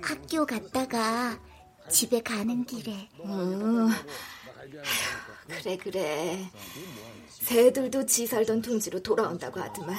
학교 0.02 0.46
갔다가 0.46 1.40
집에 1.90 2.22
가는 2.22 2.64
길에. 2.66 3.10
음, 3.24 3.90
그래 5.48 5.78
그래. 5.78 6.52
새들도 7.30 8.06
지 8.06 8.28
살던 8.28 8.62
둥지로 8.62 9.02
돌아온다고 9.02 9.60
하더만. 9.60 9.96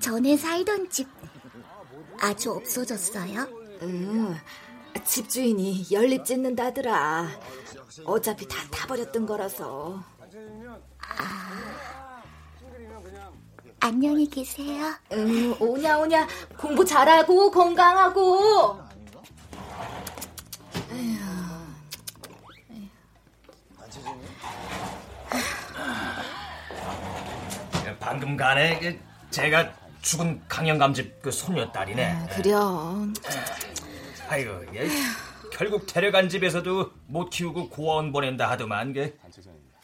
전에 0.00 0.36
살던 0.36 0.90
집 0.90 1.08
아주 2.20 2.52
없어졌어요? 2.52 3.42
음, 3.82 4.36
집주인이 5.04 5.86
연립 5.92 6.24
짓는다더라. 6.24 7.28
어차피 8.04 8.46
다 8.46 8.56
타버렸던 8.70 9.26
거라서. 9.26 10.02
안녕히 13.84 14.26
계세요. 14.26 14.94
응, 15.12 15.54
오냐 15.60 15.98
오냐 15.98 16.26
공부 16.56 16.82
잘하고 16.82 17.50
건강하고. 17.50 18.82
방금 28.00 28.38
간에 28.38 28.78
그 28.78 28.98
제가 29.28 29.70
죽은 30.00 30.40
강영감집 30.48 31.20
그 31.20 31.30
소녀딸이네. 31.30 32.06
아, 32.10 32.26
그려. 32.28 33.06
아이고, 34.28 34.64
얘, 34.76 34.88
결국 35.52 35.86
데려간 35.86 36.30
집에서도 36.30 36.90
못 37.06 37.28
키우고 37.28 37.68
고아원 37.68 38.12
보낸다 38.12 38.48
하더만. 38.48 38.94
그. 38.94 39.14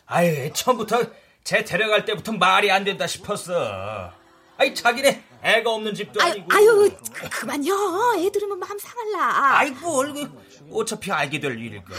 아유, 0.06 0.50
처음부터 0.54 1.02
제 1.44 1.64
데려갈 1.64 2.04
때부터 2.04 2.32
말이 2.32 2.70
안 2.70 2.84
된다 2.84 3.06
싶었어. 3.06 4.12
아이, 4.56 4.74
자기네 4.74 5.24
애가 5.42 5.70
없는 5.70 5.94
집도 5.94 6.20
아니고. 6.22 6.48
아유, 6.52 6.90
그, 7.12 7.46
만요 7.46 7.72
애 8.18 8.30
들으면 8.30 8.58
마음 8.58 8.78
상할라. 8.78 9.58
아이, 9.58 9.70
뭘, 9.70 10.12
그, 10.12 10.30
어차피 10.70 11.10
알게 11.10 11.40
될 11.40 11.58
일일 11.58 11.82
걸. 11.82 11.96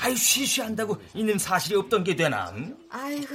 아유, 0.00 0.16
쉬쉬한다고 0.16 1.00
있는 1.14 1.38
사실이 1.38 1.76
없던 1.76 2.04
게 2.04 2.16
되나? 2.16 2.52
아이고. 2.90 3.28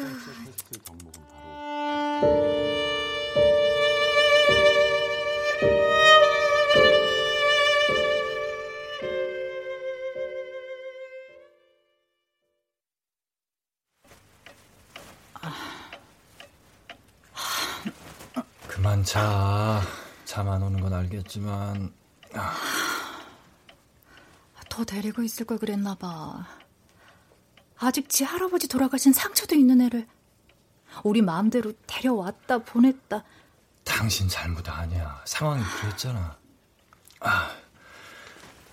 자. 19.03 19.81
잠 20.25 20.47
안 20.49 20.61
오는 20.63 20.79
건 20.79 20.93
알겠지만. 20.93 21.93
더 24.69 24.83
데리고 24.83 25.21
있을 25.21 25.45
걸 25.45 25.57
그랬나 25.59 25.95
봐. 25.95 26.47
아직 27.77 28.09
지 28.09 28.23
할아버지 28.23 28.67
돌아가신 28.67 29.13
상처도 29.13 29.55
있는 29.55 29.81
애를 29.81 30.07
우리 31.03 31.21
마음대로 31.21 31.73
데려왔다 31.85 32.59
보냈다. 32.59 33.23
당신 33.83 34.27
잘못 34.27 34.67
아니야. 34.69 35.21
상황이 35.25 35.63
그랬잖아. 35.63 36.37
아, 37.19 37.51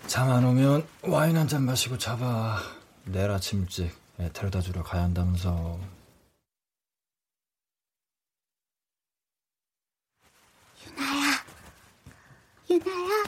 잠 0.06 0.30
안 0.30 0.44
오면 0.44 0.86
와인 1.02 1.36
한 1.36 1.48
잔 1.48 1.64
마시고 1.64 1.98
자봐. 1.98 2.58
내일 3.04 3.30
아침 3.30 3.62
일찍 3.62 3.92
애 4.20 4.30
데려다 4.32 4.60
주러 4.60 4.82
가야 4.82 5.02
한다면서. 5.02 5.78
유나야, 10.90 11.44
유나야. 12.68 13.24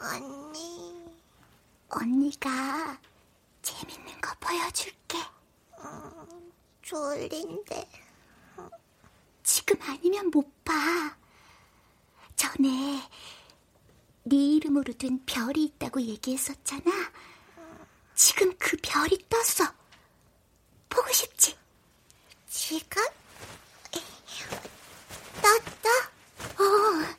언니. 0.00 1.08
언니가 1.88 2.98
재밌는 3.62 4.20
거 4.20 4.34
보여줄게. 4.38 5.18
졸린데. 6.82 7.88
지금 9.42 9.80
아니면 9.82 10.30
못 10.30 10.64
봐. 10.64 10.72
전에 12.36 13.08
네 14.24 14.36
이름으로 14.36 14.92
된 14.92 15.24
별이 15.24 15.64
있다고 15.64 16.02
얘기했었잖아. 16.02 17.12
지금 18.14 18.54
그 18.58 18.76
별이 18.82 19.26
떴어. 19.28 19.72
보고 20.88 21.10
싶지? 21.12 21.56
지금? 22.46 23.02
떴다? 25.42 25.88
어, 26.62 27.16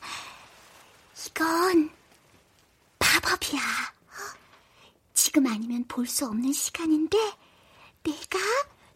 이건 1.26 1.90
마법이야. 2.98 3.60
지금 5.14 5.46
아니면 5.46 5.84
볼 5.86 6.06
수 6.06 6.26
없는 6.26 6.52
시간인데 6.52 7.16
내가 8.02 8.38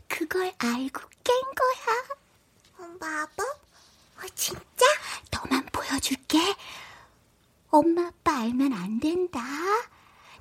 그걸 0.09 0.53
알고 0.59 1.01
깬 1.23 1.35
거야. 1.55 2.89
마법? 3.01 3.47
어, 3.47 4.27
진짜? 4.35 4.87
너만 5.31 5.65
보여줄게. 5.67 6.39
엄마 7.71 8.07
아빠 8.07 8.39
알면 8.41 8.73
안 8.73 9.01
된다. 9.01 9.41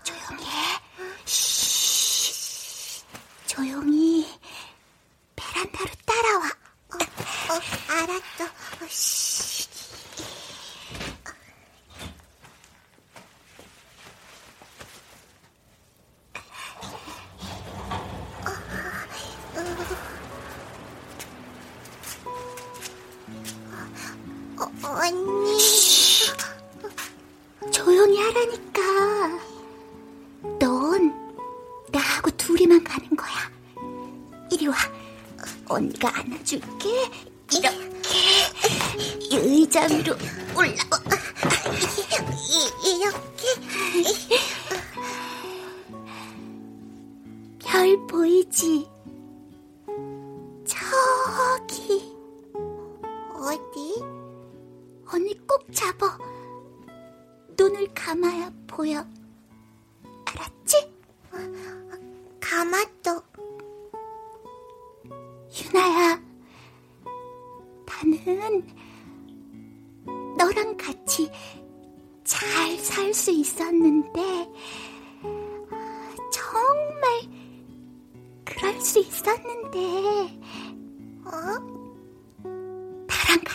조용히 0.04 0.46
해. 0.46 0.82
쉬. 1.26 3.04
조용히 3.48 4.40
베란다로 5.36 5.90
따라와. 6.06 6.48
어, 6.48 6.96
어 7.54 7.62
알았어. 7.90 8.53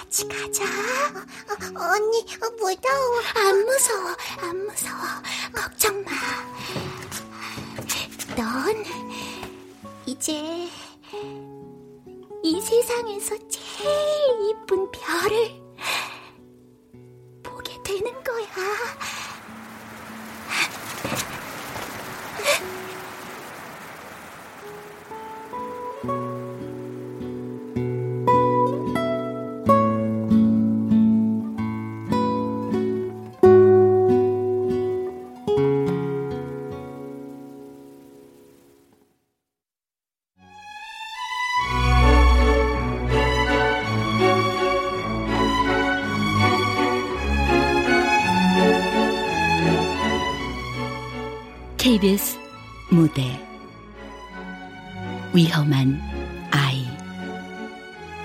같이 0.08 0.26
가자. 0.26 0.64
언니, 1.76 2.24
무서워. 2.40 3.20
안 3.34 3.64
무서워, 3.66 4.16
안 4.40 4.66
무서워. 4.66 5.02
걱정 5.52 6.02
마. 6.02 6.10
넌 8.34 8.84
이제 10.06 10.66
이 12.42 12.60
세상에서 12.60 13.36
제일 13.48 14.50
이쁜 14.50 14.90
별을 14.90 15.60
보게 17.42 17.78
되는 17.82 18.10
거야. 18.24 18.46
KBS 51.98 52.38
무대 52.90 53.22
위험한 55.34 56.00
아이 56.52 56.86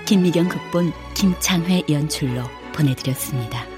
김미경 0.06 0.48
극본 0.48 0.92
김창회 1.14 1.82
연출로 1.88 2.42
보내드렸습니다. 2.72 3.73